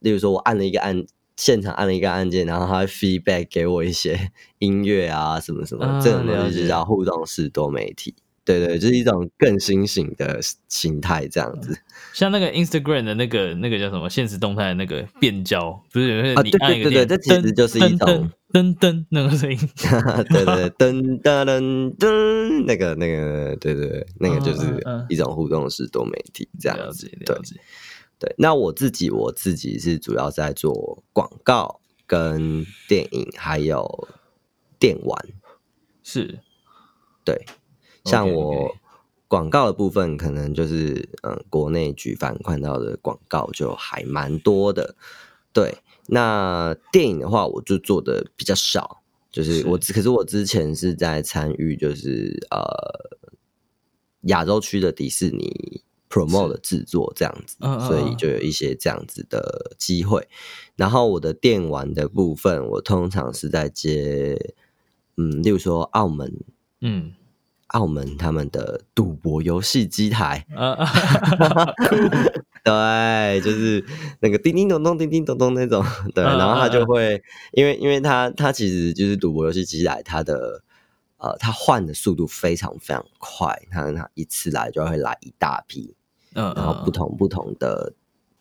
[0.00, 1.04] 例如说我按了一个按。
[1.44, 8.14] 现场按了一个按键，然后它会 feedback 给我一些 音乐啊，什么什么，啊这种东西就叫互动式多媒体。
[8.44, 11.76] 对对，就是一种更新型的形态，这样子。
[12.14, 19.58] 像那个 Instagram 的那个那个叫什么现实动态的那个变焦，不是你按一个对对对键这其实就是一噔种噔噔噔那个声音，
[20.30, 27.06] 对对对，噔噔噔噔，那个那个，对对对，那个就是一种互动式多媒体这样子。
[27.26, 27.56] 了解，
[28.22, 34.08] 对，那我自己我自己是主要在做广告、跟电影还有
[34.78, 35.18] 电玩。
[36.04, 36.38] 是
[37.24, 37.44] 对，
[38.04, 38.76] 像我
[39.26, 44.94] 广告的部分，可能就是嗯，国内举凡看到的广告就还蛮多的。
[45.52, 53.18] 对，那电影的话，我就做的比较少，就是是我可是我之前是在参与，就是呃
[54.28, 55.82] 亚洲区的迪士尼
[56.12, 57.56] promo 的制作这样子，
[57.88, 60.28] 所以就有一些这样子的机会。
[60.76, 64.54] 然后我的电玩的部分，我通常是在接，
[65.16, 66.32] 嗯，例如说澳门
[66.80, 67.14] 嗯。
[67.68, 70.76] 澳门他们的赌博游戏机台，啊
[72.62, 73.82] 对，就是
[74.20, 75.82] 那个叮叮咚咚、叮叮咚咚那种，
[76.14, 76.36] 对，嗯。
[76.36, 77.22] 然后他就会，
[77.52, 80.62] 因为因为他他其实就是赌博游戏机台，他的
[81.16, 85.94] 呃，他换的速度非常非常快，他他一次来就会来一大批，
[86.34, 87.92] 嗯，然后不同不同的，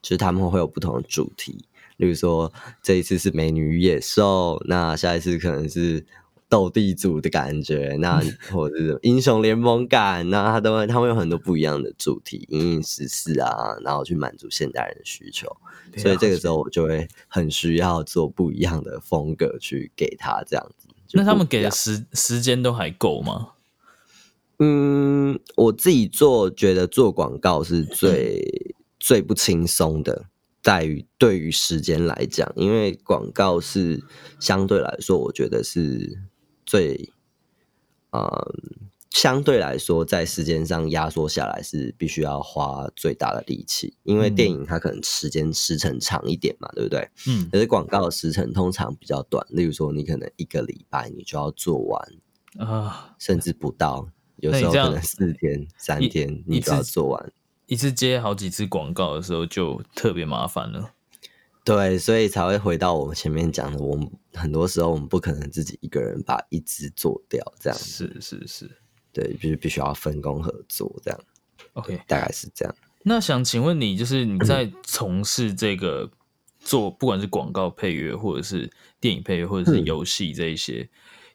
[0.02, 1.66] 就是他们会有不同的主题，
[1.98, 2.52] 例如说
[2.82, 6.06] 这一次是美女与野兽，那下一次可能是
[6.50, 15.48] 斗地主的感觉，那或者是英雄联盟感，那他都会他会有很多不一样的主题，因应时事啊，然后去满足现代人的需求，
[15.96, 20.88] 所以这个时候我就会很需要做不一样的风格去给他这样子。
[21.14, 23.50] 那他们给的时时间都还够吗？
[24.64, 30.26] 嗯，我自己做觉得做广告是最 最不轻松的，
[30.62, 34.04] 在于对于时间来讲，因为广告是
[34.40, 36.20] 相对来说，我觉得是
[36.64, 37.12] 最，
[38.12, 38.22] 嗯，
[39.10, 47.10] 相对来说在时间上压缩下来是必须要花最大的力气，因为电影它可能时间时程长一点嘛，对不对？
[47.26, 47.50] 嗯。
[47.52, 52.08] 可是广告的时程通常比较短，例如说你可能一个礼拜你就要做完，
[52.60, 54.08] 啊，甚至不到，
[54.42, 57.34] 有时候可能四天、三天你一就要做完。
[57.68, 60.92] 一次接好几次广告的时候就特别麻烦了。
[61.64, 68.70] 对，所以才会回到我们前面讲的，我们很多时候我们不可能自己一个人把一支做掉，这样是是是
[69.14, 71.20] 对，就是必须要分工合作，这样
[71.74, 72.02] ，OK。
[72.08, 72.76] 大概是这样。
[73.04, 76.10] 那想请问你，就是你在从事这个
[76.60, 80.90] 做，不管是广告配乐，或者是电影配乐，或者是嗯游戏这一些，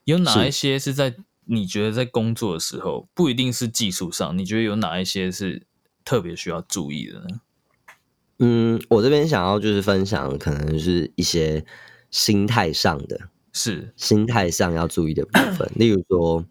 [0.05, 1.15] 有哪一些是在
[1.47, 5.67] 你觉得在工作的时候，不一定是技术上，你觉得有哪一些是
[6.05, 7.41] 特别需要注意的呢？
[8.39, 11.65] 嗯，我这边想要就是分享，可能是一些
[12.11, 16.45] 心态上的，是，心态上要注意的部分， 例如说，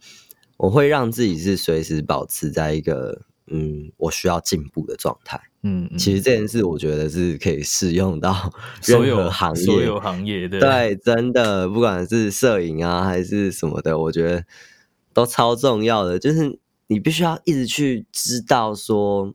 [0.58, 5.40] 我会让自己是随时保持在一个嗯，我需要进步的状态。
[5.62, 5.98] 嗯，嗯。
[5.98, 8.52] 其实这件事，我觉得是可以适用到
[8.84, 14.44] 任所有何行业，所有行业对对，真的，不管是摄影啊还是什么的，我觉得
[15.16, 16.20] 都超重要的。
[16.20, 19.34] 就是你必须要一直去知道说，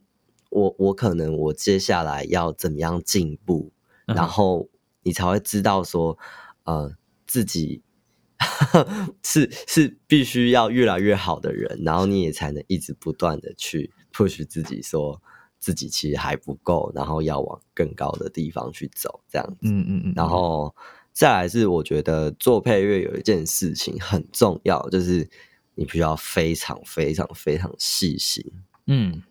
[0.50, 3.72] 我我可能我接下来要怎么样进步，
[4.06, 4.68] 嗯然后
[5.02, 6.18] 你才会知道说，
[6.64, 6.94] 呃，
[7.26, 7.82] 自己
[9.24, 15.20] 是是必须要越来越好的人，然后你也才能一直不断的去 push 自己，说
[15.58, 19.56] 自己其实还不够，然后要往更高的地方去走，这样子。
[19.62, 20.74] 嗯嗯嗯，然后
[21.12, 25.28] 再来是，我觉得做配乐有一件事情很重要，就是
[25.74, 28.44] 你必须要非常非常非常细心。
[28.86, 29.22] 嗯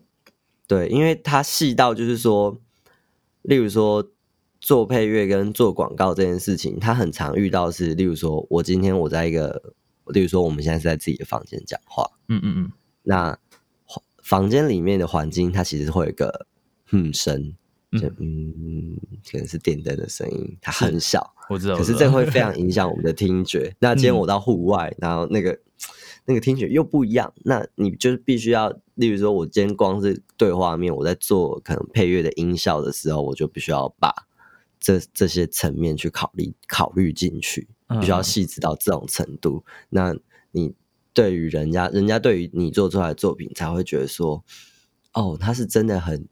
[0.67, 2.59] 对，因为它细到就是说，
[3.41, 4.07] 例如说
[4.59, 9.73] 做配乐跟做广告这件事情，它很常遇到是，例如说我今天我在一个
[10.07, 12.71] 例如说我们现在是在自己的房间讲话，嗯嗯嗯，
[13.03, 13.37] 那
[14.21, 16.45] 房间里面的环境它其实会有一个
[16.85, 17.55] 哼声，
[17.93, 18.95] 就嗯，
[19.31, 21.75] 可能是电灯的声音，它很小，我知道。
[21.75, 23.75] 可是这会非常影响我们的听觉。
[23.79, 25.57] 那今天我到户外，然后那个
[26.29, 34.13] 那个听觉又不一样，那你就是必须要，例如说，我今天光是对画面，我在做可能配乐的音效的时候，我就必须要把
[34.79, 37.67] 这这些层面去考虑考虑进去，
[37.99, 39.65] 必须要细致到这种程度。
[39.89, 40.15] 那
[40.51, 40.75] 你
[41.15, 44.45] 对于人家，人家对于你做出来的作品，才会觉得说，
[45.13, 46.27] 哦，他是真的很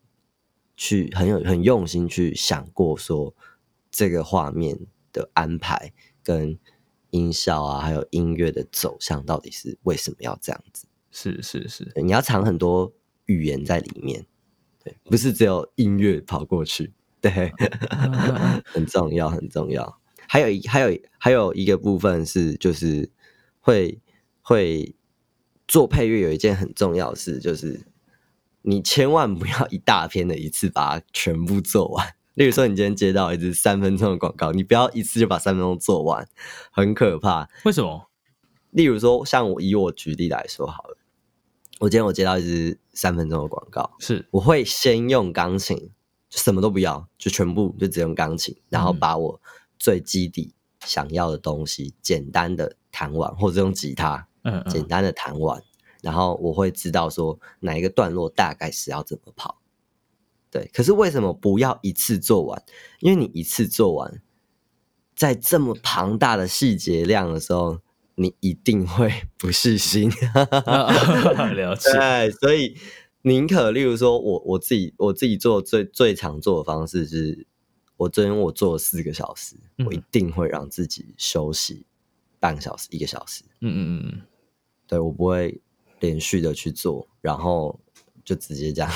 [0.75, 3.33] 去很有很用心去想过说
[3.89, 4.77] 这个画面
[5.11, 6.59] 的安排跟
[7.11, 10.85] 音效啊，还有音乐的走向到底是为什么要这样子？
[11.11, 12.93] 是是是，你要藏很多
[13.25, 14.25] 语言在里面，
[14.83, 17.51] 对，不是只有音乐跑过去，对，
[18.65, 19.99] 很重要很重要。
[20.27, 23.09] 还有一还有还有一个部分是，就是
[23.59, 23.99] 会
[24.41, 24.95] 会
[25.67, 27.87] 做配乐有一件很重要的事，就是
[28.61, 32.16] 你千万不要一大篇的一次把它全部做完。
[32.37, 36.29] 例如说，你今天接到一支三分钟的广告，你不要一次就把三分钟做完，
[36.71, 37.49] 很可怕。
[37.65, 38.11] 为什么？
[38.69, 40.97] 例如说，像我以我举例来说好了，
[41.79, 45.89] 我今天我接到一支三分钟的广告，是我会先用钢琴，
[46.29, 49.41] 就什么都不要，就全部就只用钢琴，然后把我
[49.79, 50.53] 最基底
[50.85, 55.59] 想要的东西简单的弹完，或者用吉他，嗯嗯简单的弹完，
[56.03, 59.56] 然后我会知道说哪一个段落大概是要怎么跑。
[60.49, 62.63] 对，可是为什么不要一次做完？
[62.99, 64.21] 因为你一次做完，
[65.15, 67.79] 在这么庞大的细节量的时候，
[68.15, 70.09] 你一定会不细心。
[70.33, 72.77] 了解，对，所以
[73.23, 77.45] 宁可，例如说我我自己我自己做最最常做的方式是，
[77.97, 81.85] 我昨天我做了四个小时，我一定会让自己休息
[82.39, 83.43] 半个小时、一个小时。
[83.59, 84.21] 嗯嗯嗯嗯，
[84.87, 85.59] 对我不会
[85.99, 87.79] 连续的去做，然后
[88.23, 88.89] 就直接这样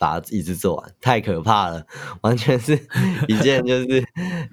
[0.00, 1.86] 把它一直做完，太可怕了，
[2.22, 2.72] 完全是
[3.28, 3.86] 一件 就是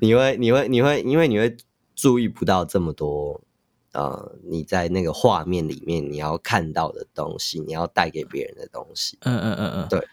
[0.01, 1.55] 你会你会你会因为你会
[1.95, 3.41] 注意不到这么多。
[3.93, 10.07] 呃，你在那个画面里面，你要看到的东西，你要带给别人的东西，嗯嗯嗯嗯，对，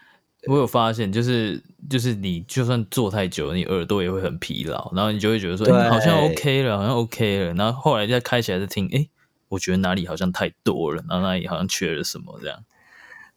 [0.47, 9.07] 我有发现，就是就是你就算做太久，你耳朵也会很疲劳，然后你就会觉得说，好像 OK 了，好像 OK 了，然后后来再开起来再听，哎，
[9.49, 12.57] 我觉得哪里好像太多了，然后哪里好像缺了什么这样。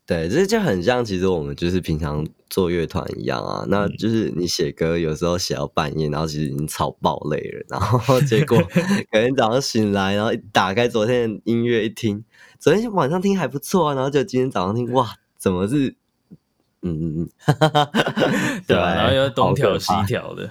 [0.08, 3.66] 对，这就很像，其实我们就是平常做乐团一样啊。
[3.68, 8.56] 那就是你写歌，有时候写到半夜，然后其实已经吵爆累了，然后结果
[9.12, 12.24] 可能早上醒来，然后一打开昨天的音乐一听，
[12.58, 15.94] 昨天晚上听还不错啊，然后就今天早上听，哇，怎么是，
[16.80, 17.28] 嗯嗯嗯，
[18.66, 20.50] 对啊，然后又东调西调的，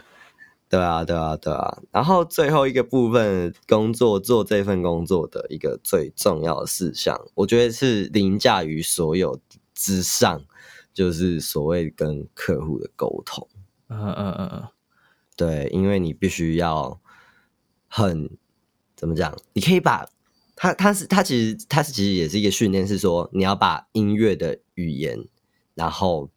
[0.69, 1.82] 对啊，对啊，对啊。
[1.91, 9.39] 然后最后一个部分，工作做这份工作的一个最重要的事项，我觉得是凌驾于所有
[9.73, 10.43] 之上，
[10.93, 13.47] 就是所谓跟客户的沟通。
[13.88, 14.67] 嗯嗯嗯嗯，
[15.38, 16.99] 对，因为你必须要
[17.88, 18.30] 很
[18.93, 19.34] 怎么讲？
[19.53, 20.06] 你可以把
[20.53, 25.25] 它，它是它其实它是其实也是一个训练，是说你要把音乐的语言，
[25.75, 26.30] 然后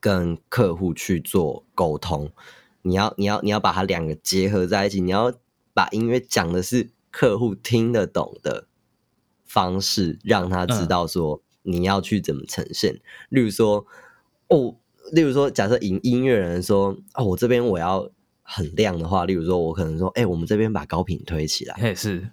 [0.00, 2.32] 跟客户去做沟通。
[2.82, 5.32] 你要你要你要把它两个结合在一起，你要
[5.72, 8.66] 把音乐讲的是客户听得懂的
[9.44, 13.00] 方式，让他知道说你要去怎么呈现。
[13.28, 13.86] 例如说，
[14.48, 14.76] 哦，
[15.12, 18.10] 例如说，假设音音乐人说，哦，我这边我要
[18.42, 22.30] 很亮的话，例如说，我可能说，哎、我们这边把高频推起来，也是，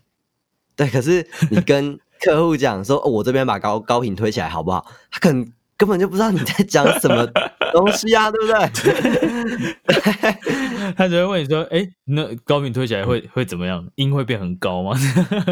[0.76, 0.88] 对。
[0.90, 4.86] 可是你跟 客户讲说，哦，我这边把高高频推起来，好不好？
[5.12, 7.26] 他可能根本就不知道你在讲什么
[7.72, 9.76] 东西啊，对不对？
[10.98, 13.88] 他只会问你说，哎，那高频推起来会会怎么样？
[13.96, 14.92] 音会变很高吗？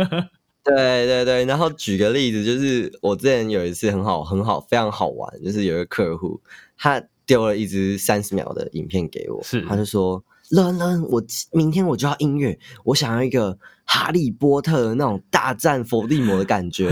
[0.66, 6.42] 对对对，然后举个例子，就是我之前有一次很好很好非常好玩，就是有一个客户
[6.78, 11.24] 他丢了一支三十秒的影片给我，是他就说乐乐，我
[11.54, 16.90] 明天我就要音乐，我想要一个哈利波特的那种大战伏地魔的感觉，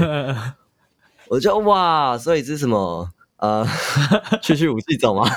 [1.28, 3.10] 我就哇，所以这是什么？
[3.38, 3.66] 呃，
[4.42, 5.26] 去去武器走吗？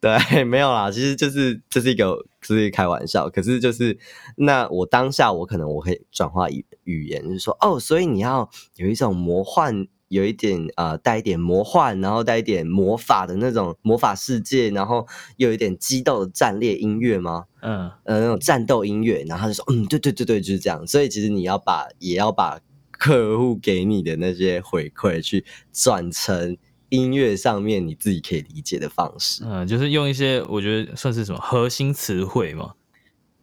[0.00, 3.28] 对，没有啦，其实就是这是一个，这是一个开玩笑。
[3.30, 3.96] 可是就是，
[4.36, 15.06] 那我当下我可能我可以转化语语言，就是说，哦，所以你要有一种魔幻，有一点呃带一点魔幻，然后带一点魔法的那种魔法世界，然后
[15.36, 17.44] 又有一点激斗的战列音乐吗？
[17.60, 20.84] 嗯呃，那种战斗音乐，然后他就说，嗯，对对对对，就是这样。
[20.86, 22.58] 所以其实你要把，也要把
[23.02, 26.56] 客户给你的那些回馈，去转成
[26.88, 29.42] 音乐上面你自己可以理解的方式。
[29.44, 32.74] 嗯，就是用一些我觉得算是什么核心词汇嘛。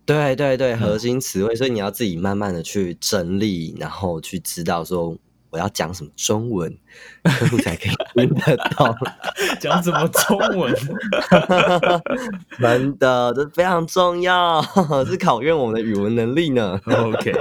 [0.06, 5.18] 对对对，核心词汇，所以你要自己慢慢的去整理，然后去知道说
[5.50, 6.78] 我要讲什么中文，
[7.24, 8.96] 客户才可以听得到。
[9.60, 10.74] 讲什么中文？
[12.60, 14.62] 真的，这非常重要，
[15.06, 16.80] 是考验我们的语文能力呢。
[16.86, 17.32] OK，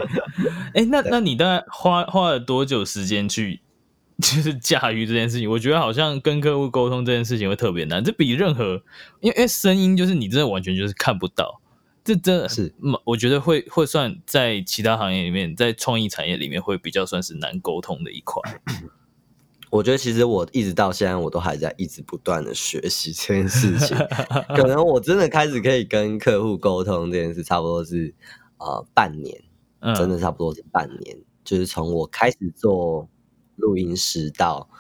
[0.75, 3.61] 哎、那那你大概花花了多久时间去
[4.19, 5.49] 就是驾驭这件事情？
[5.51, 8.83] 我觉得好像跟客户沟通这件事情会特别难，这比任何
[9.21, 11.61] 因为因为声音就是你真的完全就是看不到，
[12.09, 18.41] 这真的是嗯我觉得会会算在其他行业里面，在创意产业里面会比较算是难沟通的一块。
[19.71, 23.95] 我觉得其实我一直到现在，我都还在一直不断的学习这件事情。
[24.57, 28.15] 可能我真的开始可以跟客户沟通这件事，差不多是
[28.57, 29.43] 呃半年，
[29.81, 31.19] 嗯，真的差不多是半年。
[31.45, 33.07] 就是从我开始做
[33.57, 34.71] 录音师到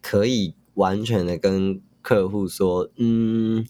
[0.00, 3.66] 可以完全的跟客户说，嗯，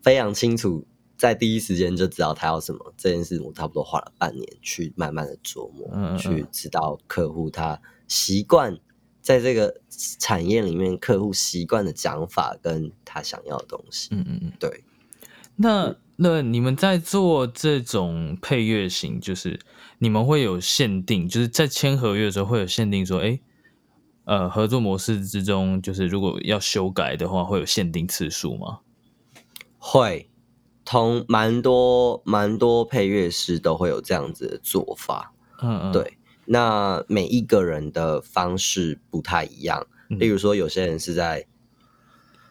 [0.00, 0.86] 非常清楚，
[1.18, 2.94] 在第一时间就知道他要什么。
[2.96, 8.78] 这件事我差不多花了半年去慢慢的琢磨，嗯去知道客户他习惯
[9.20, 9.80] 在这个
[10.18, 14.08] 产业里面，客户习惯的讲法跟他想要的东西。
[14.12, 14.52] 嗯嗯嗯。
[14.58, 14.84] 对，
[15.56, 19.58] 那那你们在做这种配乐型，就是
[19.98, 23.40] 你们会有限定，就是在签合约的时候会有限定说，哎，
[24.24, 28.80] 呃，合作模式之中，就是如果要修改的话，会有限定次数吗？
[29.78, 30.27] 会
[30.90, 35.34] 同蛮多蛮多配乐师都会有这样子的做法。
[35.60, 36.16] 嗯嗯，，对，
[36.46, 39.86] 那每一个人的方式不太一样。
[40.08, 41.46] 嗯例如说，有些人是在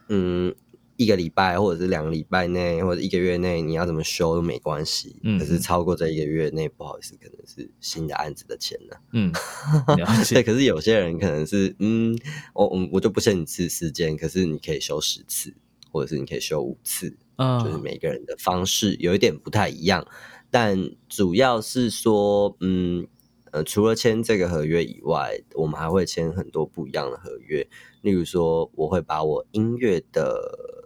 [0.10, 0.54] 嗯
[0.98, 5.16] 一个礼拜或者是两个礼拜内，或者一个月内，你要怎么修都没关系。
[5.24, 9.00] 嗯可是超过这一个月内，不好意思，可能是新的案子的钱了。
[9.14, 12.16] 嗯，了 对，解，可是有些人可能是嗯，
[12.54, 15.56] 我我我就不限你次时间，可是你可以修十次，
[15.98, 17.18] 或者是你可以修五次。
[17.40, 20.08] 嗯就是嗯每个人的方式有一点不太一样，
[20.50, 23.08] 但主要是说，嗯
[23.52, 27.68] 呃，除了签这个合约以外，我们还会签很多不一样的合约。
[28.02, 30.84] 例如说，我会把我音乐的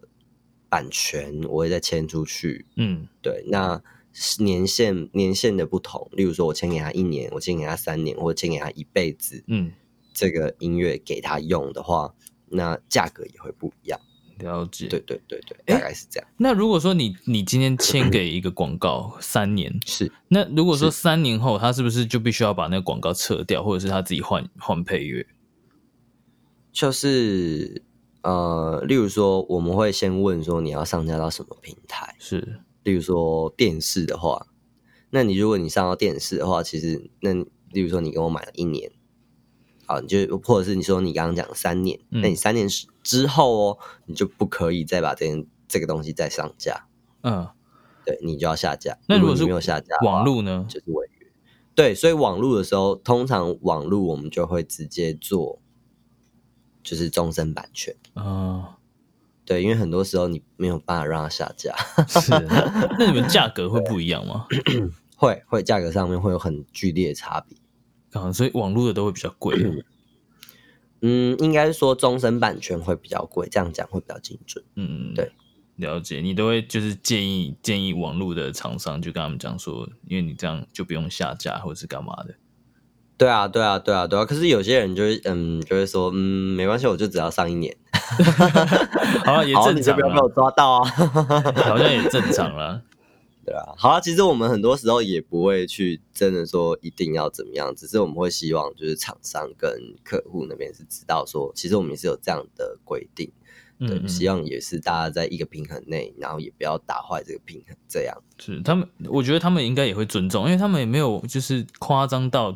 [0.69, 2.65] 版权，我会再签出去。
[2.75, 3.81] 嗯对，那
[4.39, 9.71] 年限年限的不同，例如说我签给他一年，我签给他三年，或者签给他一辈子，嗯，
[10.13, 12.13] 这个音乐给他用的话，
[12.49, 13.97] 那价格也会不一样。
[14.41, 14.87] 了解。
[14.87, 16.29] 对对对对，大概是这样。
[16.37, 20.11] 那如果说你你今天签给一个广告三年， 是。
[20.27, 25.25] 那如果说三年后他是不是就必须要把那个广告撤掉，或者是他自己换换配乐？
[26.71, 27.83] 就是
[28.21, 32.15] 呃，例如说，我们会先问说你要上架到什么平台。
[32.19, 34.47] 是，例如说电视的话，
[35.09, 38.91] 那你如果你上到电视的话，其实那例如说你给我买了一年，
[39.85, 46.85] 好，你就或者是你说你刚刚讲三年，嗯那你三年之之后哦，你就不可以再把这件这个东西再上架，
[47.23, 47.49] 嗯，
[48.05, 48.97] 对你就要下架。
[49.07, 50.65] 那如果是没有下架网络呢？
[50.69, 51.27] 就是违约。
[51.73, 55.59] 对，所以网络的时候，通常网络我们就会直接做，
[56.83, 57.95] 就是终身版权。
[58.13, 58.77] 啊，
[59.45, 61.73] 对，因为很多时候你没有办法让它下架，
[62.07, 62.29] 是。
[62.31, 64.47] 那那你们价格会不一样吗？
[65.15, 67.57] 会会价格上面会有很剧烈的差别。
[68.19, 69.55] 啊，所以网络的都会比较贵。
[71.01, 74.63] 嗯，应该是说终身版权会比较贵，这样讲会比较精准。
[74.75, 75.31] 嗯，对，
[75.77, 76.21] 了解。
[76.21, 82.35] 你都会就是建议建议网络的厂商就跟他们讲说，因为你这样就不用下架或者是干嘛的。
[83.17, 84.25] 对啊，对啊，对啊，对啊。
[84.25, 87.75] 可是有些人就是嗯，就会说嗯，没关系，我就只要上一年，
[89.25, 90.89] 好啊，也 好，正常你就不要被我啦，抓到啊。
[91.65, 92.81] 好像也正常啦。
[93.43, 99.71] 对啊，好啊，其实我们很多时候也不会去真的说一定要怎么样，只是我们会希望就是厂商跟
[100.03, 103.31] 客户那边是知道说，其实我们也是有这样的规定，
[103.79, 108.15] 对，嗯，希望也是大家在一个平衡内，然后也不要打坏这个平衡，这样。
[108.37, 112.55] 是他们，我觉得他们应该也会尊重，因为他们也没有就是夸张到，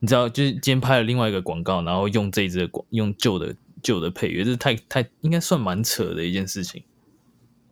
[0.00, 6.82] 你知道，就是今天拍了另外一个广告，然后用这一支的广用旧的旧的配乐，这是太太应该算蛮扯的一件事情。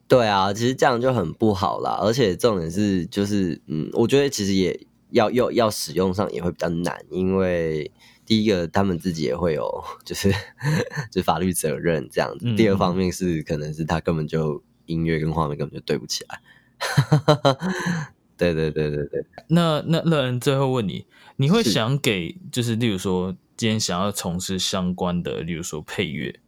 [0.06, 4.78] 对啊，其实这样就很不好啦，而且重点是就是嗯，我觉得其实也
[5.10, 7.90] 要要要使用上也会比较难，因为
[8.26, 10.32] 第一个他们自己也会有就是
[11.10, 16.40] 就法律责任这样子，嗯第二方面是可能是他根本就音乐跟画面根本就对不起来。
[18.36, 26.40] 对对对对对，那那乐人最后问你，你会想给就是例如说今天想要从事相关的，例如说配乐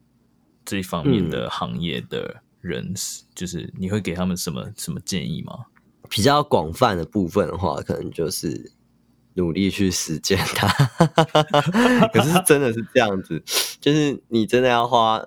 [0.65, 2.93] 这一方面的行业的人，
[3.35, 5.67] 就是你会给他们什么什么建议吗？
[6.09, 8.73] 比较广泛的部分的话，可能就是
[9.35, 10.69] 努力去实践它。
[12.13, 13.43] 可是真的是这样子，
[13.81, 15.25] 就是你真的要花，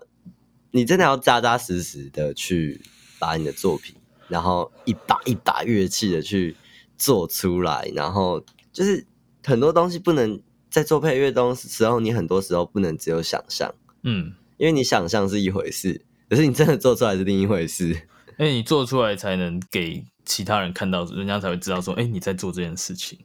[0.72, 2.82] 你真的要扎扎实实的去
[3.20, 3.96] 把你的作品
[4.28, 6.56] 然后一把一把乐器的去
[6.98, 9.06] 做出来，然后就是
[9.44, 13.74] 很多东西不能在做配乐东时候，你很多时候不能只有想象，
[14.04, 17.90] 嗯，因为你想象是一回事，可是你真的做出来是另一回事。
[18.38, 23.20] 因为你做出来才能给其他人看到，人家才会知道说，哎，你在做这件事情。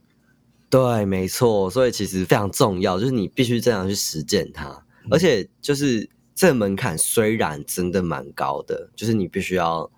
[0.68, 9.88] 对，没错，所以其实非常重要，就是你必须这样去实践它，而且就是这个门槛虽然真的蛮高的，就是你必须要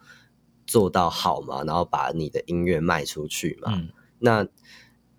[0.66, 3.72] 做到好嘛，然后把你的音乐卖出去嘛。
[3.74, 3.88] 嗯，
[4.18, 4.46] 那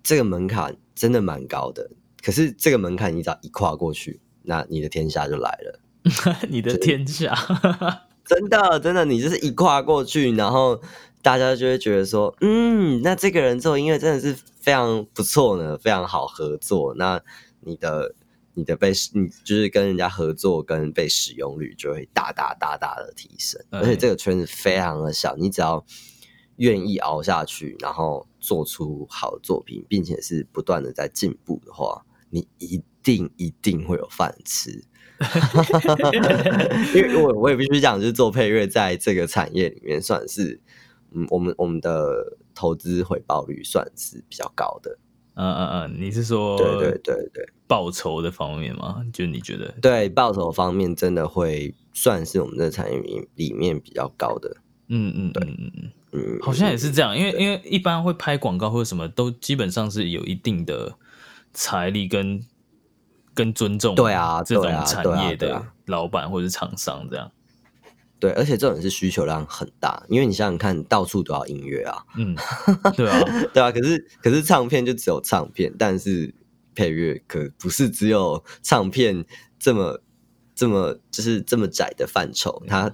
[0.04, 1.90] 这个门槛真的蛮高的，
[2.22, 5.80] 可是这个门槛你只要一跨过去，那你的天下就来了。
[6.50, 7.36] 你的天下，
[8.26, 10.82] 真的，真的，你就是一跨过去，然后
[11.22, 16.93] 大家就会觉得说，嗯，那这个人做音乐真的是非常不错呢，非常好合作。
[16.95, 17.22] 那
[17.62, 18.16] 你的
[18.54, 25.86] 你的被你就是跟人家合作跟被使用率就会大大大大的提升，而且这个圈子非常的小，你只要
[26.58, 34.84] 愿意熬下去，然后做出好作品，并且是不断的在进步的话，你一定一定会有饭吃。
[36.93, 40.59] 因为我我也必须讲，就是做配乐在这个产业里面算是，
[41.11, 44.97] 嗯，我们我们的投资回报率算是比较高的。
[45.36, 49.03] 嗯嗯嗯，你是说对对对对报酬的方面吗？
[49.11, 54.57] 就你觉得对报酬方面真的会算是我们的产业里里面比较高的。
[54.89, 60.95] 嗯嗯对嗯嗯嗯，好像也是这样，因为因为一般会拍广告或者什么都基本上是有一定的
[61.53, 62.43] 财力跟。
[63.38, 67.32] 跟尊重对啊，这种产业的老板或者是厂商这样，
[68.20, 72.36] 对，而且这种是需求量很大，因为你想想看，到处都要音乐啊，嗯，
[72.98, 73.20] 对啊，
[73.54, 76.34] 对啊，可是可是唱片就只有唱片，但是
[76.74, 79.24] 配乐可不是只有唱片
[79.60, 80.02] 这么
[80.56, 82.92] 这么就是这么窄的范畴，它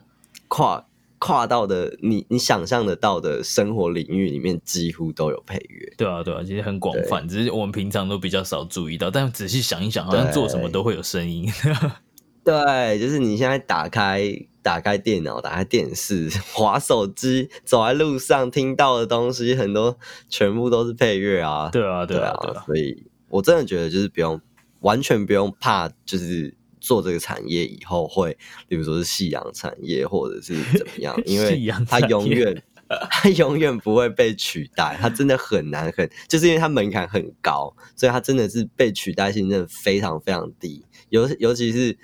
[0.50, 0.86] 跨。
[1.24, 5.94] 跨到的你你想象得到的生活领域里面，几乎都有配乐。
[5.98, 9.10] 对啊，对啊，其实很广泛，只是我们平常都比较少注意到。
[9.10, 11.50] 但仔细想一想，好像做什么都会有声音。
[12.44, 14.30] 对，就是你现在打开
[14.62, 19.98] 打开电脑、打开电视、滑手机，走在路上听到的东西，很多
[20.28, 21.70] 全部都是配乐啊。
[21.70, 22.64] 对啊，对啊，对啊。
[22.66, 24.42] 所以我真的觉得，就是不用
[24.82, 26.54] 完全不用怕，就是。
[26.84, 31.16] 做这个产业以后会，比如说是夕阳产业，或者是怎么样？
[31.26, 32.62] 因为它永远，
[33.10, 34.98] 它永远不会被取代。
[35.00, 40.86] 它真的很难，很就是因为它门槛很高，所以它真的是被取代性真的非常非常低。
[41.08, 41.98] 尤尤其是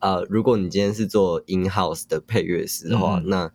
[0.00, 3.52] 呃，如果你今天是做 in house 的配乐师的话，那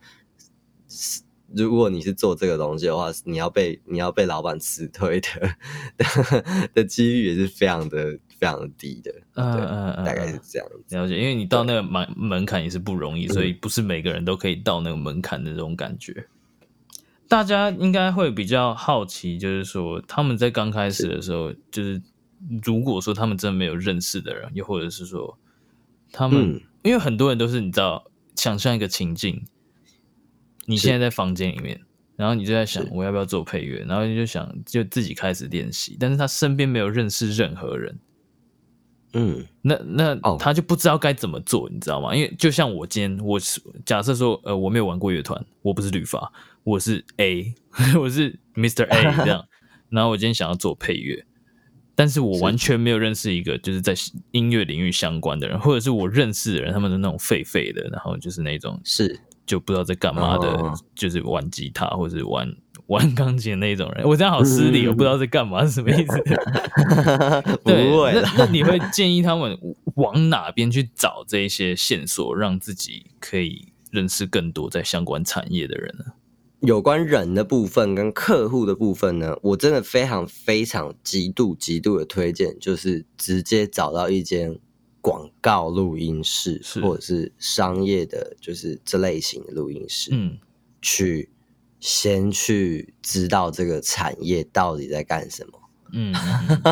[1.54, 5.56] 如果你是做这个东西的话，你要被你要被老板辞退的
[6.74, 8.18] 的几率也是非常的。
[8.40, 10.96] 非常低的，嗯嗯嗯，大概是这样子。
[10.96, 16.26] 了解，因为你到那个门门槛也是不容易，所以不是每个人都可以到那个门槛的那种感觉。
[17.28, 22.00] 大家应该会比较好奇，就是说他们在刚开始的时候，就是
[22.62, 25.38] 如果说他们真的没有认识的人，又或者是说
[26.10, 29.44] 他们，因为很多人都是你知道，想象一个情境，
[30.70, 31.80] 你现在在房间里面。
[32.16, 33.82] 然后你就在想，我要不要做配乐？
[33.88, 37.98] 然后你就想，就自己开始练习，但是他身边没有认识任何人。
[39.14, 42.14] 嗯，那那他就不知道该怎么做，你知道吗？
[42.14, 46.30] 因为就像我今天，我是假设说，呃，我没有玩过乐团，我不是律法，
[46.62, 47.54] 我是 A，
[47.98, 48.84] 我是 Mr.
[48.84, 49.42] A 这样。
[49.88, 51.24] 然后我今天想要做配乐，
[51.94, 53.94] 但是我完全没有认识一个就是在
[54.32, 62.48] 音乐领域相关的人，或者是我认识的人，他们的那种废废的，然后就是那种是就不知道在干嘛的，就是玩吉他或者玩。
[62.90, 66.20] 玩钢琴那种人，我这样好失礼，我不知道在干嘛是什么意思。
[67.62, 69.56] 对，那那你会建议他们
[69.94, 76.04] 往哪边去找这一些线索，让自己可以认识更多在相关产业的人呢？
[76.62, 84.58] 有关人的部分跟客户的部分呢，我真的非常非常极度极度的推荐，就是直接找到一间
[85.00, 90.38] 广告录音室，或者是商业的，就是这类型的录音室，嗯，
[90.80, 91.30] 去。
[91.82, 95.58] 先去知道这个产业到底在干什么。
[95.94, 96.14] 嗯，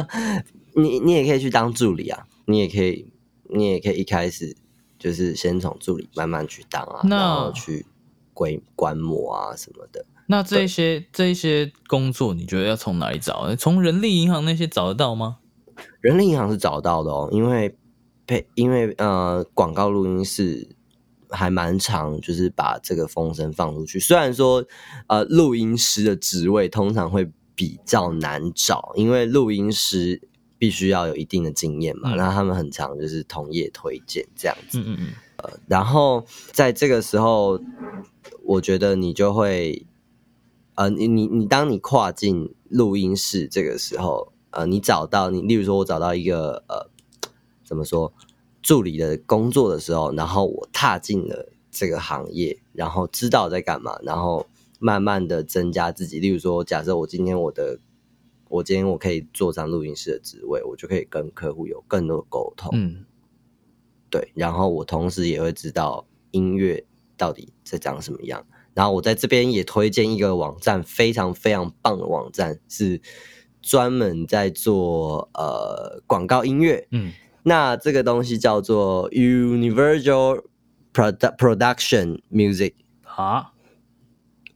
[0.76, 3.10] 你你也可以去当助理啊，你也可以，
[3.44, 4.54] 你也可以一开始
[4.98, 7.86] 就是先从助理慢慢去当啊，然后去
[8.34, 10.04] 观观摩啊什么的。
[10.26, 13.56] 那这些这些工作，你觉得要从哪里找？
[13.56, 15.38] 从人力银行那些找得到吗？
[16.02, 17.74] 人力银行是找到的哦，因为
[18.28, 20.68] 配因为呃广告录音室。
[21.30, 23.98] 还蛮长，就是把这个风声放出去。
[23.98, 24.64] 虽然说，
[25.08, 30.22] 呃，录音师的职位通常会比较难找，因为录音师
[30.56, 32.14] 必须要有一定的经验嘛。
[32.14, 34.78] 那他们很常就是同业推荐这样子。
[34.78, 35.06] 嗯嗯嗯。
[35.36, 37.60] 呃，然后在这个时候，
[38.44, 39.84] 我觉得你就会
[40.76, 46.88] 呃，你你你，当你跨进录音室这个时候，呃，你找到你，例如说，我找到一个呃，
[47.68, 48.10] 怎么说
[48.62, 54.46] 助理的工作的时候，然后我踏进了这个行业，然后知道在干嘛，然后
[54.78, 56.18] 慢慢的增加自己。
[56.18, 57.78] 例如说，假设我今天我的
[58.48, 62.70] 我今天我可以坐上录音室的职位，我就可以跟客户有更多的沟通。
[62.72, 63.04] 嗯，
[64.08, 66.86] 对，然后我同时也会知道音乐
[67.18, 68.46] 到底在长什么样。
[68.72, 73.00] 然后我在这边也推荐一个网站，非常非常棒的网站，是
[73.60, 76.86] 专门在做呃广告音乐。
[76.92, 77.12] 嗯，
[77.48, 80.44] 那这个东西叫做 Universal
[80.92, 83.52] Produ Production Music 啊，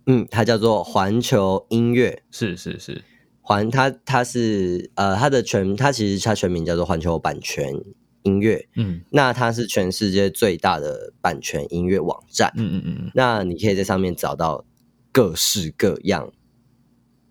[0.07, 2.22] 嗯，它叫做环球音乐。
[2.30, 3.03] 是是是，
[3.40, 7.74] 环它它是呃它的全它其实它全名叫做环球版权
[8.22, 8.68] 音乐。
[8.76, 12.53] 嗯那它是全世界最大的版权音乐网站。
[12.57, 14.64] 嗯嗯嗯那你可以在上面找到
[15.11, 16.32] 各式各样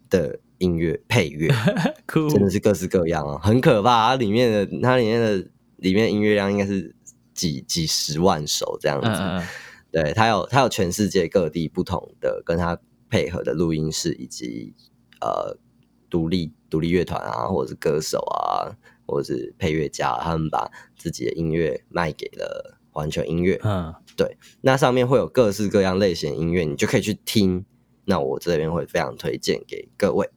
[0.10, 1.50] 的音乐配乐，
[2.30, 4.10] 真的是各式各样啊，很可怕。
[4.10, 5.38] 它里面的它里面的
[5.78, 6.96] 里面的音乐量应该是
[7.34, 9.08] 几几十万首这样子。
[9.08, 9.48] 嗯嗯嗯，
[9.92, 12.78] 对，它有它有全世界各地不同的跟它
[13.10, 14.74] 配合的录音室，以及
[15.20, 15.58] 呃
[16.10, 18.72] 独立独立乐团啊，或者是歌手啊，
[19.06, 23.60] 或者是配乐家，他们把自己的音乐卖给了环球音乐。
[23.64, 27.66] 嗯，对那上面会有各式各样类型的音乐，你就可以去听。
[28.04, 30.28] 那我这边会非常推荐给各位。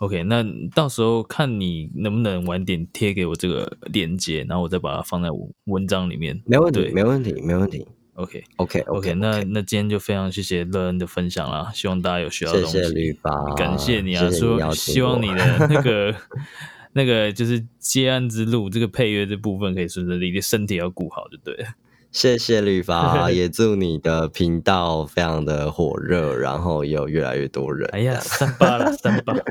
[0.00, 0.42] OK，那
[0.74, 5.28] 到时候看你能不能晚点贴给我这个链接，然后我再把它放在
[5.66, 6.40] 文章里面。
[6.46, 7.86] 没问题，没问题，没问题。
[8.14, 12.82] OK OK OK，那那今天就非常谢谢乐恩的分享啦，希望大家有需要谢东西。
[12.82, 16.14] 谢吕爸，感谢你啊，说希望你的那个
[16.94, 21.66] 那个就是接案之路，这个配乐这部分可以顺顺利利，身体要顾好就对了。
[22.12, 27.88] 谢谢律法， 也祝你的频道非常的火热，然后也有越来越多人。
[27.92, 29.34] 哎呀，三八了，三八。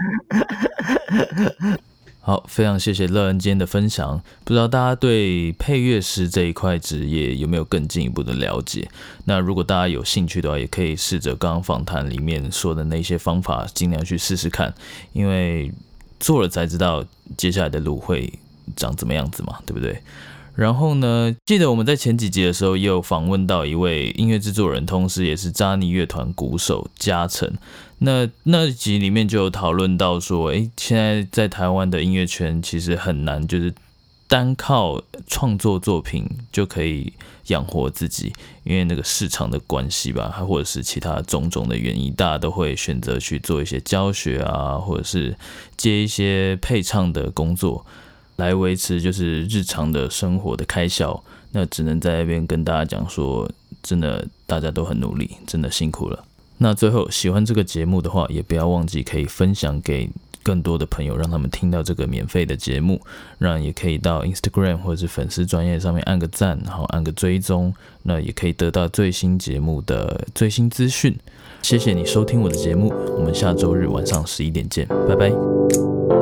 [2.21, 4.21] 好，非常谢谢乐恩今天的分享。
[4.43, 8.87] 不知道大家对配乐师这一块职业有没有更进一步的了解？
[9.25, 14.71] 那如果大家有兴趣的话，也可以试着刚刚访谈里面说的那些方法，尽量去试试看，
[15.13, 15.71] 因为
[16.19, 17.03] 做了才知道
[17.35, 18.31] 接下来的路会
[18.75, 19.99] 长怎么样子嘛，对不对？
[20.55, 27.53] 然后呢，记得我们在前几集的时候也有访问到一位音乐制作人，同时也是扎尼乐团鼓手嘉诚。
[27.99, 33.73] 那那集里面就有讨论到说，诶，现在在台湾的音乐圈其实很难，就是
[34.27, 37.11] 单靠创作作品就可以
[37.47, 38.31] 养活自己，
[38.63, 45.35] 因为那个市场的关系吧，还或者是其他种种的原因，大家都会选择去做一些教学啊，或者是
[45.75, 47.85] 接一些配唱的工作，
[48.39, 51.23] 来维持就是日常的生活的开销。
[51.51, 53.49] 那只能在那边跟大家讲说，
[53.83, 56.23] 真的大家都很努力，真的辛苦了。
[56.57, 60.09] 那最后喜欢这个节目的话，也不要忘记可以分享给
[60.43, 63.01] 更多的朋友，让他们听到这个免费的节目。
[63.39, 67.73] 让也可以到 Instagram 或者是粉丝专业上面按个赞，然后按个追踪，
[68.03, 71.17] 那也可以得到最新节目的最新资讯。
[71.61, 76.18] 谢谢你收听我的节目，我们下周日晚上十一点见，拜拜。